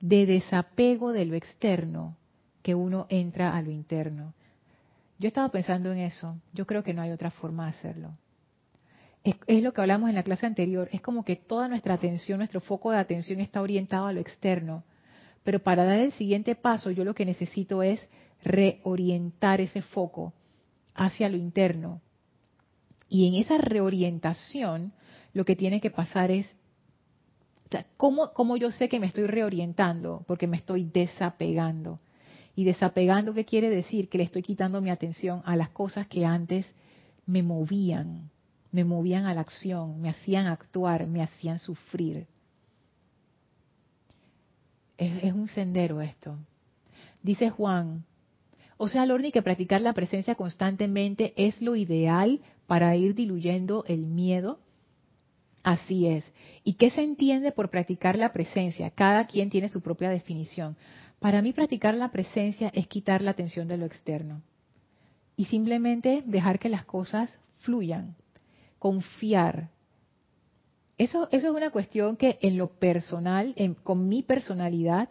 [0.00, 2.16] de desapego de lo externo
[2.62, 4.32] que uno entra a lo interno.
[5.18, 6.36] Yo estaba pensando en eso.
[6.52, 8.12] Yo creo que no hay otra forma de hacerlo.
[9.22, 10.88] Es, es, lo que hablamos en la clase anterior.
[10.92, 14.82] Es como que toda nuestra atención, nuestro foco de atención está orientado a lo externo.
[15.44, 18.08] Pero para dar el siguiente paso, yo lo que necesito es
[18.42, 20.32] reorientar ese foco
[20.94, 22.00] hacia lo interno.
[23.08, 24.92] Y en esa reorientación,
[25.34, 26.46] lo que tiene que pasar es,
[27.96, 30.24] ¿cómo, yo sé que me estoy reorientando?
[30.26, 31.98] Porque me estoy desapegando.
[32.56, 34.08] Y desapegando, ¿qué quiere decir?
[34.08, 36.66] Que le estoy quitando mi atención a las cosas que antes
[37.26, 38.30] me movían,
[38.70, 42.28] me movían a la acción, me hacían actuar, me hacían sufrir.
[44.96, 46.38] Es, un sendero esto.
[47.22, 48.04] Dice Juan,
[48.76, 54.06] o sea, Lorni, que practicar la presencia constantemente es lo ideal para ir diluyendo el
[54.06, 54.58] miedo.
[55.62, 56.24] Así es.
[56.62, 58.90] ¿Y qué se entiende por practicar la presencia?
[58.90, 60.76] Cada quien tiene su propia definición.
[61.18, 64.42] Para mí practicar la presencia es quitar la atención de lo externo
[65.36, 68.14] y simplemente dejar que las cosas fluyan,
[68.78, 69.70] confiar,
[70.96, 75.08] eso, eso es una cuestión que en lo personal, con mi personalidad,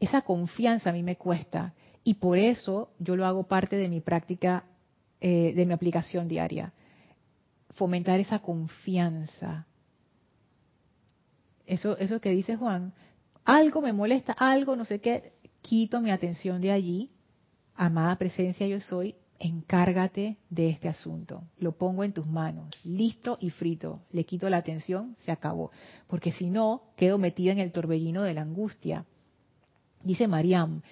[0.00, 1.74] esa confianza a mí me cuesta.
[2.04, 4.64] Y por eso yo lo hago parte de mi práctica,
[5.20, 6.72] eh, de mi aplicación diaria.
[7.70, 9.66] Fomentar esa confianza.
[11.66, 12.92] Eso, eso que dice Juan,
[13.44, 15.32] algo me molesta, algo, no sé qué,
[15.62, 17.10] quito mi atención de allí.
[17.74, 21.42] Amada presencia yo soy, encárgate de este asunto.
[21.58, 24.00] Lo pongo en tus manos, listo y frito.
[24.10, 25.70] Le quito la atención, se acabó.
[26.06, 29.04] Porque si no, quedo metida en el torbellino de la angustia.
[30.02, 30.82] Dice Mariam,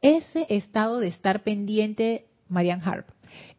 [0.00, 3.08] ese estado de estar pendiente, Mariam Harp,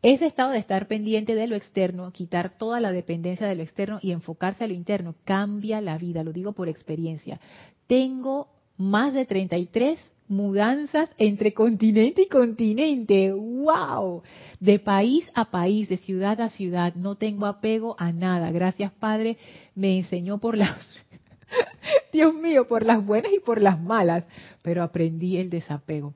[0.02, 4.00] ese estado de estar pendiente de lo externo, quitar toda la dependencia de lo externo
[4.02, 7.40] y enfocarse a lo interno, cambia la vida, lo digo por experiencia.
[7.88, 10.00] Tengo más de 33
[10.34, 13.32] mudanzas entre continente y continente.
[13.32, 14.24] ¡Wow!
[14.60, 18.52] De país a país, de ciudad a ciudad, no tengo apego a nada.
[18.52, 19.38] Gracias, Padre,
[19.76, 20.78] me enseñó por las,
[22.14, 24.26] Dios mío, por las buenas y por las malas,
[24.62, 26.14] pero aprendí el desapego.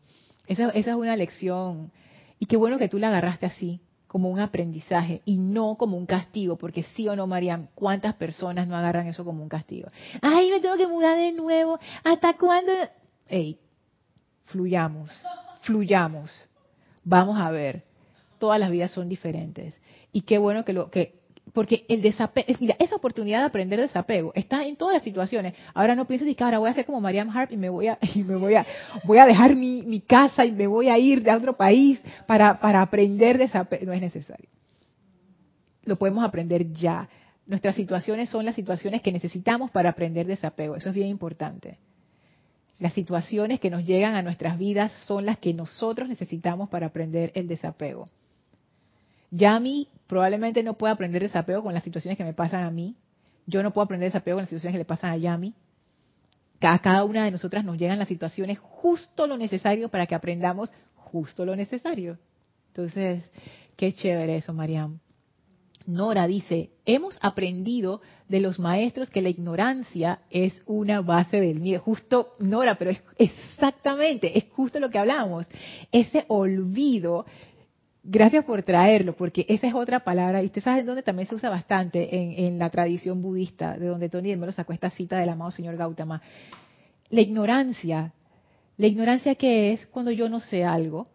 [0.47, 1.91] Esa, esa es una lección.
[2.39, 6.05] Y qué bueno que tú la agarraste así, como un aprendizaje y no como un
[6.05, 9.89] castigo, porque sí o no, Mariam, ¿cuántas personas no agarran eso como un castigo?
[10.21, 12.71] Ay, me tengo que mudar de nuevo, ¿hasta cuándo?
[13.27, 13.59] Ey,
[14.47, 15.11] fluyamos,
[15.61, 16.49] fluyamos.
[17.03, 17.83] Vamos a ver,
[18.39, 19.79] todas las vidas son diferentes.
[20.11, 21.15] Y qué bueno que lo que
[21.53, 25.53] porque el desapego, mira, esa oportunidad de aprender desapego está en todas las situaciones.
[25.73, 27.97] Ahora no pienses que ahora voy a hacer como Mariam Harp y me voy a
[28.15, 28.65] y me voy a
[29.05, 32.59] voy a dejar mi, mi casa y me voy a ir de otro país para
[32.59, 34.49] para aprender desapego, no es necesario.
[35.83, 37.07] Lo podemos aprender ya.
[37.45, 40.75] Nuestras situaciones son las situaciones que necesitamos para aprender desapego.
[40.75, 41.77] Eso es bien importante.
[42.79, 47.31] Las situaciones que nos llegan a nuestras vidas son las que nosotros necesitamos para aprender
[47.33, 48.07] el desapego.
[49.31, 52.95] Yami probablemente no pueda aprender desapego con las situaciones que me pasan a mí.
[53.47, 55.53] Yo no puedo aprender desapego con las situaciones que le pasan a Yami.
[56.61, 60.71] A cada una de nosotras nos llegan las situaciones justo lo necesario para que aprendamos
[60.95, 62.17] justo lo necesario.
[62.69, 63.23] Entonces,
[63.75, 64.99] qué chévere eso, Mariam.
[65.87, 71.81] Nora dice, hemos aprendido de los maestros que la ignorancia es una base del miedo.
[71.81, 75.47] Justo, Nora, pero es exactamente, es justo lo que hablamos.
[75.93, 77.25] Ese olvido,
[78.03, 81.49] gracias por traerlo, porque esa es otra palabra, y usted sabe dónde también se usa
[81.49, 85.51] bastante en, la tradición budista, de donde Tony de Melo sacó esta cita del amado
[85.51, 86.21] señor Gautama.
[87.09, 88.11] La ignorancia,
[88.75, 91.07] la ignorancia que es cuando yo no sé algo,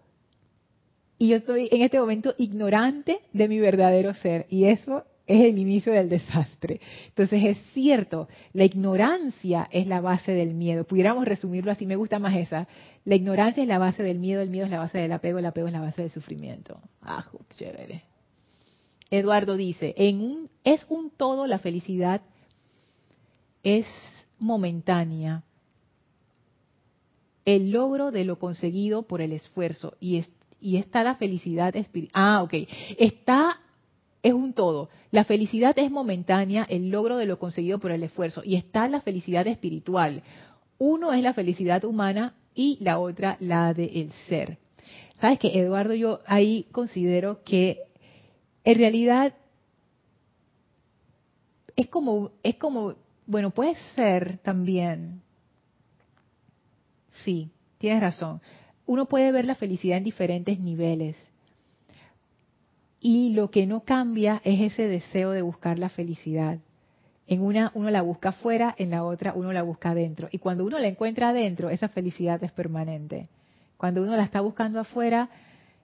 [1.22, 4.44] y yo estoy en este momento ignorante de mi verdadero ser.
[4.50, 6.80] Y eso es el inicio del desastre.
[7.06, 10.82] Entonces es cierto, la ignorancia es la base del miedo.
[10.82, 12.66] Pudiéramos resumirlo así, me gusta más esa.
[13.04, 15.46] La ignorancia es la base del miedo, el miedo es la base del apego, el
[15.46, 16.80] apego es la base del sufrimiento.
[17.00, 17.24] Ah,
[17.56, 18.02] chévere.
[19.08, 22.22] Eduardo dice, en un, es un todo la felicidad
[23.62, 23.86] es
[24.40, 25.44] momentánea.
[27.44, 30.24] El logro de lo conseguido por el esfuerzo y,
[30.62, 32.12] y está la felicidad espiritual.
[32.14, 32.54] Ah, ok.
[32.98, 33.58] Está
[34.22, 34.88] es un todo.
[35.10, 39.00] La felicidad es momentánea, el logro de lo conseguido por el esfuerzo, y está la
[39.00, 40.22] felicidad espiritual.
[40.78, 44.58] Uno es la felicidad humana y la otra la del ser.
[45.20, 47.78] Sabes que Eduardo, yo ahí considero que
[48.64, 49.34] en realidad
[51.76, 52.94] es como, es como,
[53.26, 55.22] bueno, puede ser también.
[57.24, 58.40] Sí, tienes razón.
[58.86, 61.16] Uno puede ver la felicidad en diferentes niveles
[63.02, 66.58] y lo que no cambia es ese deseo de buscar la felicidad.
[67.26, 70.28] En una uno la busca afuera, en la otra uno la busca adentro.
[70.30, 73.28] Y cuando uno la encuentra adentro, esa felicidad es permanente.
[73.76, 75.28] Cuando uno la está buscando afuera,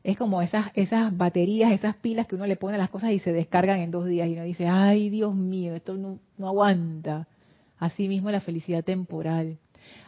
[0.05, 3.19] es como esas, esas baterías, esas pilas que uno le pone a las cosas y
[3.19, 7.27] se descargan en dos días y uno dice, ay Dios mío, esto no, no aguanta.
[7.79, 9.59] Así mismo la felicidad temporal.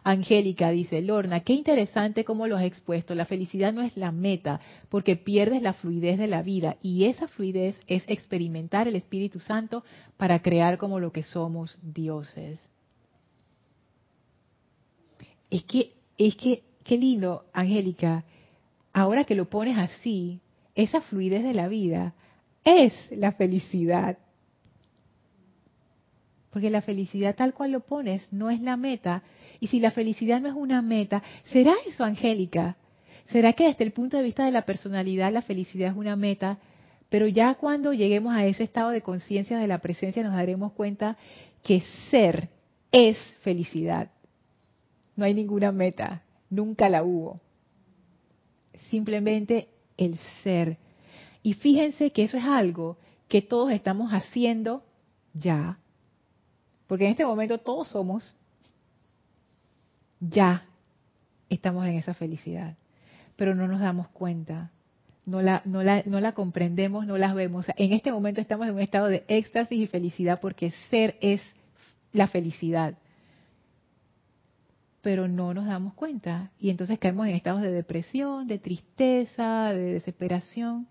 [0.03, 3.15] Angélica dice, Lorna, qué interesante cómo lo has expuesto.
[3.15, 7.29] La felicidad no es la meta, porque pierdes la fluidez de la vida y esa
[7.29, 9.85] fluidez es experimentar el Espíritu Santo
[10.17, 12.59] para crear como lo que somos dioses.
[15.51, 18.25] Es que, es que, qué lindo, Angélica,
[18.93, 20.41] ahora que lo pones así,
[20.75, 22.15] esa fluidez de la vida
[22.65, 24.19] es la felicidad.
[26.51, 29.23] Porque la felicidad tal cual lo pones no es la meta,
[29.61, 32.77] y si la felicidad no es una meta, ¿será eso, Angélica?
[33.27, 36.59] ¿Será que desde el punto de vista de la personalidad la felicidad es una meta?
[37.11, 41.17] Pero ya cuando lleguemos a ese estado de conciencia de la presencia nos daremos cuenta
[41.63, 42.49] que ser
[42.91, 44.11] es felicidad.
[45.15, 47.41] No hay ninguna meta, nunca la hubo.
[48.89, 50.79] Simplemente el ser.
[51.43, 52.97] Y fíjense que eso es algo
[53.29, 54.83] que todos estamos haciendo
[55.35, 55.79] ya.
[56.87, 58.35] Porque en este momento todos somos
[60.21, 60.65] ya
[61.49, 62.77] estamos en esa felicidad,
[63.37, 64.71] pero no nos damos cuenta,
[65.27, 67.67] no la, no no la comprendemos, no las vemos.
[67.77, 71.41] en este momento estamos en un estado de éxtasis y felicidad porque ser es
[72.13, 72.99] la felicidad,
[75.03, 79.95] pero no nos damos cuenta y entonces caemos en estados de depresión, de tristeza, de
[79.95, 80.87] desesperación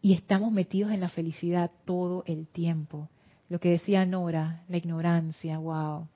[0.00, 3.08] y estamos metidos en la felicidad todo el tiempo.
[3.48, 6.08] Lo que decía Nora, la ignorancia, wow.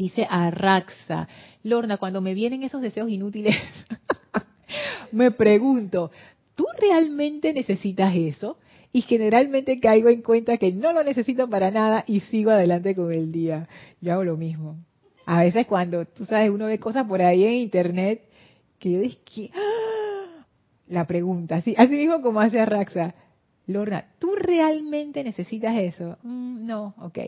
[0.00, 1.28] Dice Arraxa,
[1.62, 3.54] Lorna, cuando me vienen esos deseos inútiles,
[5.12, 6.10] me pregunto,
[6.54, 8.56] ¿tú realmente necesitas eso?
[8.94, 13.12] Y generalmente caigo en cuenta que no lo necesito para nada y sigo adelante con
[13.12, 13.68] el día.
[14.00, 14.78] Yo hago lo mismo.
[15.26, 18.22] A veces cuando, tú sabes, uno ve cosas por ahí en internet
[18.78, 19.50] que yo que...
[19.52, 20.46] ¡ah!
[20.88, 23.14] La pregunta, así, así mismo como hace Arraxa.
[23.66, 26.16] Lorna, ¿tú realmente necesitas eso?
[26.22, 27.18] Mm, no, ok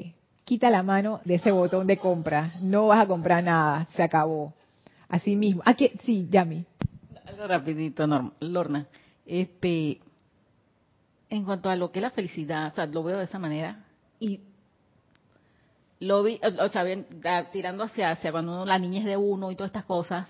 [0.45, 2.55] quita la mano de ese botón de compra.
[2.61, 4.55] No vas a comprar nada, se acabó.
[5.09, 5.63] Así mismo.
[5.65, 6.65] Aquí, ah, sí, Yami.
[7.27, 8.07] Algo rapidito,
[8.41, 8.87] Lorna.
[9.27, 10.01] Este,
[11.29, 13.85] en cuanto a lo que es la felicidad, o sea, lo veo de esa manera
[14.19, 14.41] y
[16.01, 16.85] lo vi, o sea,
[17.53, 20.29] tirando hacia, hacia cuando uno, la niñez de uno y todas estas cosas,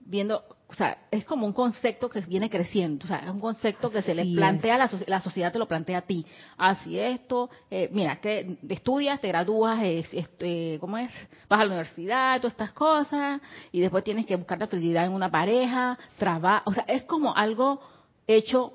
[0.00, 3.88] viendo o sea, es como un concepto que viene creciendo, o sea, es un concepto
[3.88, 6.26] que se le plantea, a la, la, sociedad te lo plantea a ti.
[6.56, 11.12] Así esto, eh, mira, que estudias, te gradúas, este, ¿cómo es?
[11.48, 13.40] Vas a la universidad, todas estas cosas,
[13.70, 17.34] y después tienes que buscar la felicidad en una pareja, trabajo, o sea, es como
[17.34, 17.80] algo
[18.26, 18.72] hecho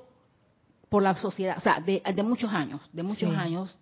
[0.88, 3.76] por la sociedad, o sea, de, muchos años, de muchos años,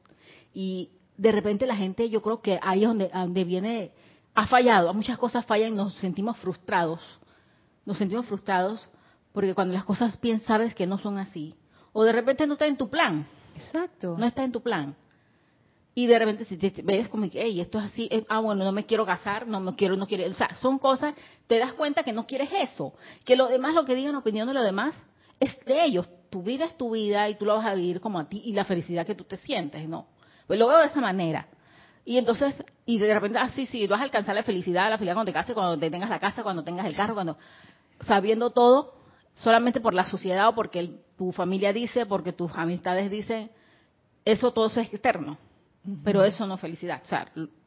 [0.53, 3.93] y de repente la gente, yo creo que ahí es donde, donde viene,
[4.35, 7.01] ha fallado, muchas cosas fallan y nos sentimos frustrados
[7.85, 8.89] nos sentimos frustrados
[9.33, 11.55] porque cuando las cosas bien sabes que no son así,
[11.93, 13.26] o de repente no está en tu plan.
[13.57, 14.16] Exacto.
[14.18, 14.97] No está en tu plan.
[15.95, 18.64] Y de repente si te ves como que, hey, esto es así, eh, ah, bueno,
[18.64, 21.14] no me quiero casar, no me quiero, no quiero, o sea, son cosas,
[21.47, 24.55] te das cuenta que no quieres eso, que lo demás, lo que digan, opinión de
[24.55, 24.95] lo demás,
[25.41, 28.20] es de ellos, tu vida es tu vida y tú lo vas a vivir como
[28.20, 30.07] a ti y la felicidad que tú te sientes, ¿no?
[30.47, 31.49] Pues lo veo de esa manera.
[32.05, 32.55] Y entonces,
[32.87, 35.35] y de repente, ah, sí, sí, vas a alcanzar la felicidad, la felicidad cuando te
[35.35, 37.37] cases, cuando te tengas la casa, cuando tengas el carro, cuando
[38.01, 38.95] sabiendo todo
[39.35, 43.51] solamente por la sociedad o porque tu familia dice, porque tus amistades dicen,
[44.25, 45.39] eso todo eso es externo.
[46.05, 47.03] Pero eso no es felicidad.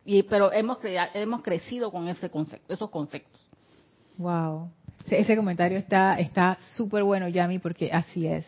[0.05, 0.77] y, pero hemos,
[1.13, 3.41] hemos crecido con ese concepto, esos conceptos.
[4.17, 4.69] Wow.
[5.09, 8.45] Ese comentario está está súper bueno, Yami, porque así es.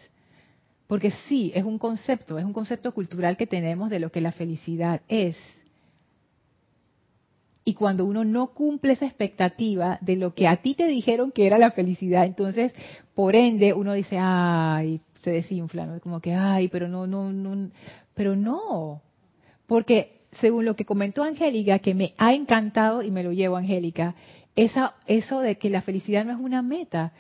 [0.87, 4.31] Porque sí, es un concepto, es un concepto cultural que tenemos de lo que la
[4.31, 5.35] felicidad es.
[7.67, 11.47] Y cuando uno no cumple esa expectativa de lo que a ti te dijeron que
[11.47, 12.71] era la felicidad, entonces,
[13.15, 15.99] por ende, uno dice, ay, se desinfla, ¿no?
[15.99, 17.71] Como que, ay, pero no, no, no,
[18.13, 19.01] pero no.
[19.65, 24.13] Porque según lo que comentó Angélica, que me ha encantado y me lo llevo, Angélica,
[24.55, 27.13] esa, eso de que la felicidad no es una meta.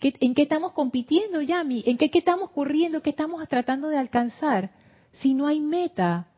[0.00, 1.84] ¿En qué estamos compitiendo, Yami?
[1.86, 3.02] ¿En qué, qué estamos corriendo?
[3.02, 4.70] ¿Qué estamos tratando de alcanzar?
[5.12, 6.28] Si no hay meta.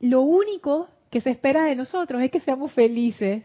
[0.00, 3.42] Lo único que se espera de nosotros es que seamos felices.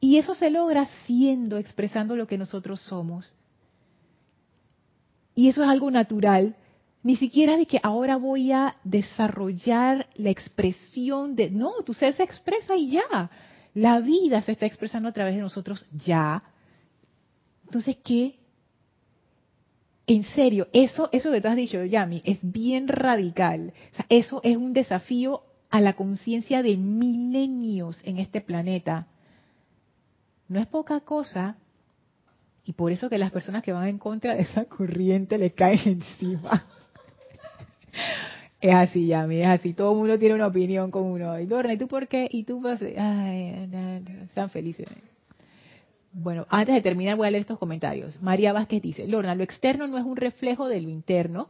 [0.00, 3.34] Y eso se logra siendo, expresando lo que nosotros somos.
[5.34, 6.56] Y eso es algo natural.
[7.02, 11.50] Ni siquiera de que ahora voy a desarrollar la expresión de...
[11.50, 13.30] No, tu ser se expresa y ya.
[13.74, 16.42] La vida se está expresando a través de nosotros ya.
[17.64, 18.36] Entonces, ¿qué?
[20.06, 23.72] En serio, eso, eso que tú has dicho, Yami, es bien radical.
[23.92, 29.06] O sea, eso es un desafío a la conciencia de milenios en este planeta.
[30.48, 31.56] No es poca cosa,
[32.64, 35.80] y por eso que las personas que van en contra de esa corriente le caen
[36.20, 36.66] encima.
[38.60, 39.74] es así, Yami, es así.
[39.74, 41.38] Todo el mundo tiene una opinión con uno.
[41.38, 42.28] Y Lorna, ¿y tú por qué?
[42.30, 43.68] Y tú vas, ay,
[44.24, 44.88] están felices.
[46.12, 48.20] Bueno, antes de terminar voy a leer estos comentarios.
[48.20, 51.48] María Vázquez dice, Lorna, lo externo no es un reflejo de lo interno.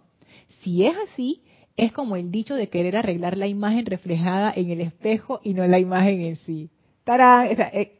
[0.61, 1.43] Si es así,
[1.77, 5.67] es como el dicho de querer arreglar la imagen reflejada en el espejo y no
[5.67, 6.71] la imagen en sí.
[7.05, 7.49] ¡Tarán!
[7.49, 7.93] Eh,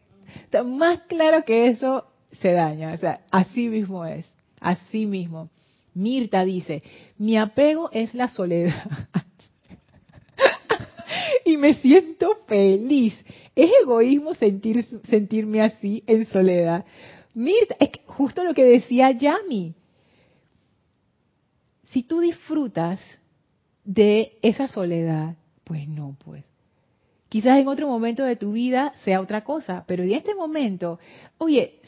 [0.65, 2.93] más claro que eso se daña.
[2.93, 4.31] O sea, así mismo es.
[4.61, 5.51] Así mismo.
[5.95, 6.83] Mirta dice,
[7.19, 8.85] mi apego es la soledad.
[11.45, 13.15] y me siento feliz.
[13.57, 16.85] Es egoísmo sentir, sentirme así en soledad.
[17.35, 19.75] Mirta, es justo lo que decía Yami.
[21.91, 23.01] Si tú disfrutas
[23.91, 25.35] de esa soledad?
[25.65, 26.45] Pues no, pues.
[27.29, 31.01] Quizás en otro momento de tu vida sea otra cosa, pero en este momento,
[31.39, 31.81] oye,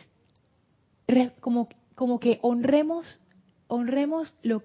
[1.40, 3.20] como, como que honremos,
[3.68, 4.64] honremos lo,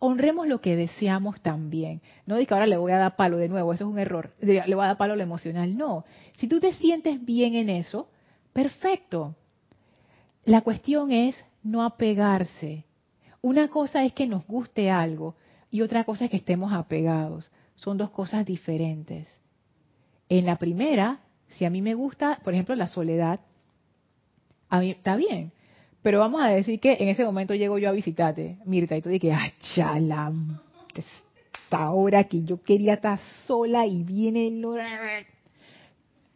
[0.00, 2.02] honremos lo que deseamos también.
[2.26, 4.32] No diga que ahora le voy a dar palo de nuevo, eso es un error.
[4.40, 5.76] Le voy a dar palo a lo emocional.
[5.76, 6.04] No.
[6.36, 8.08] Si tú te sientes bien en eso,
[8.52, 9.36] perfecto.
[10.44, 12.84] La cuestión es no apegarse.
[13.40, 15.36] Una cosa es que nos guste algo,
[15.72, 17.50] y otra cosa es que estemos apegados.
[17.76, 19.26] Son dos cosas diferentes.
[20.28, 23.40] En la primera, si a mí me gusta, por ejemplo, la soledad,
[24.68, 25.50] a mí está bien.
[26.02, 29.08] Pero vamos a decir que en ese momento llego yo a visitarte, Mirta, y tú
[29.08, 30.30] dices, ah, chala,
[30.94, 34.62] esta hora que yo quería estar sola y viene el...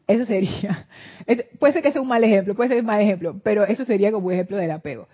[0.06, 0.86] Eso sería,
[1.58, 4.10] puede ser que sea un mal ejemplo, puede ser un mal ejemplo, pero eso sería
[4.12, 5.08] como un ejemplo del apego.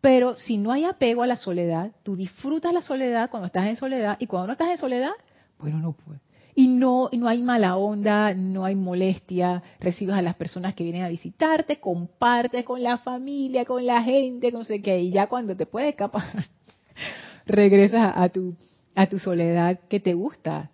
[0.00, 3.76] Pero si no hay apego a la soledad, tú disfrutas la soledad cuando estás en
[3.76, 5.12] soledad y cuando no estás en soledad,
[5.58, 6.22] bueno, no puedes.
[6.54, 11.02] Y no, no hay mala onda, no hay molestia, recibes a las personas que vienen
[11.02, 15.56] a visitarte, compartes con la familia, con la gente, con sé qué, y ya cuando
[15.56, 16.24] te puedes escapar,
[17.46, 18.56] regresas a tu,
[18.94, 20.70] a tu soledad que te gusta.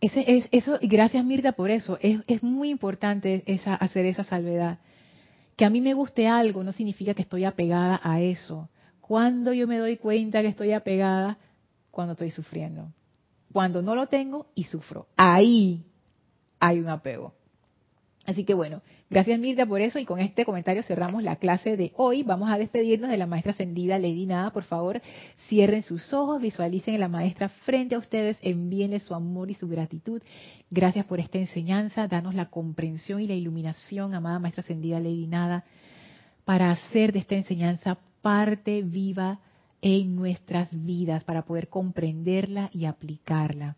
[0.00, 4.24] Ese es, eso, y gracias Mirta por eso, es, es muy importante esa, hacer esa
[4.24, 4.78] salvedad
[5.56, 8.68] que a mí me guste algo no significa que estoy apegada a eso.
[9.00, 11.38] Cuando yo me doy cuenta que estoy apegada,
[11.90, 12.92] cuando estoy sufriendo.
[13.52, 15.06] Cuando no lo tengo y sufro.
[15.16, 15.86] Ahí
[16.60, 17.32] hay un apego.
[18.26, 21.92] Así que bueno, gracias Mirta por eso y con este comentario cerramos la clase de
[21.96, 22.24] hoy.
[22.24, 24.50] Vamos a despedirnos de la maestra ascendida Lady Nada.
[24.50, 25.00] Por favor,
[25.48, 29.68] cierren sus ojos, visualicen a la maestra frente a ustedes, envíenle su amor y su
[29.68, 30.20] gratitud.
[30.70, 35.64] Gracias por esta enseñanza, danos la comprensión y la iluminación, amada maestra ascendida Lady Nada,
[36.44, 39.38] para hacer de esta enseñanza parte viva
[39.82, 43.76] en nuestras vidas, para poder comprenderla y aplicarla.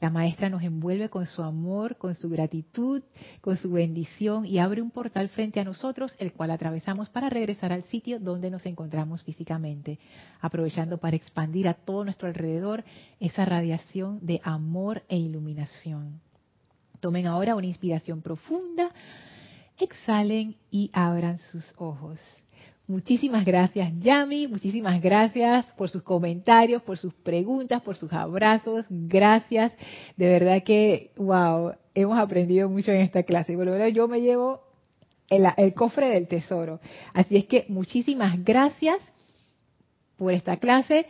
[0.00, 3.02] La maestra nos envuelve con su amor, con su gratitud,
[3.40, 7.72] con su bendición y abre un portal frente a nosotros, el cual atravesamos para regresar
[7.72, 9.98] al sitio donde nos encontramos físicamente,
[10.40, 12.84] aprovechando para expandir a todo nuestro alrededor
[13.20, 16.20] esa radiación de amor e iluminación.
[17.00, 18.90] Tomen ahora una inspiración profunda,
[19.78, 22.18] exhalen y abran sus ojos.
[22.92, 24.48] Muchísimas gracias, Yami.
[24.48, 28.84] Muchísimas gracias por sus comentarios, por sus preguntas, por sus abrazos.
[28.90, 29.72] Gracias.
[30.18, 33.56] De verdad que, wow, hemos aprendido mucho en esta clase.
[33.56, 34.60] Bueno, yo me llevo
[35.30, 36.80] el, el cofre del tesoro.
[37.14, 38.98] Así es que muchísimas gracias
[40.18, 41.06] por esta clase.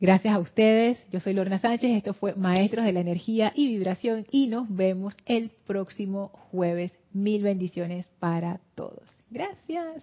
[0.00, 1.04] Gracias a ustedes.
[1.10, 1.96] Yo soy Lorna Sánchez.
[1.96, 4.24] Esto fue Maestros de la Energía y Vibración.
[4.30, 6.92] Y nos vemos el próximo jueves.
[7.12, 9.02] Mil bendiciones para todos.
[9.30, 9.96] Gracias.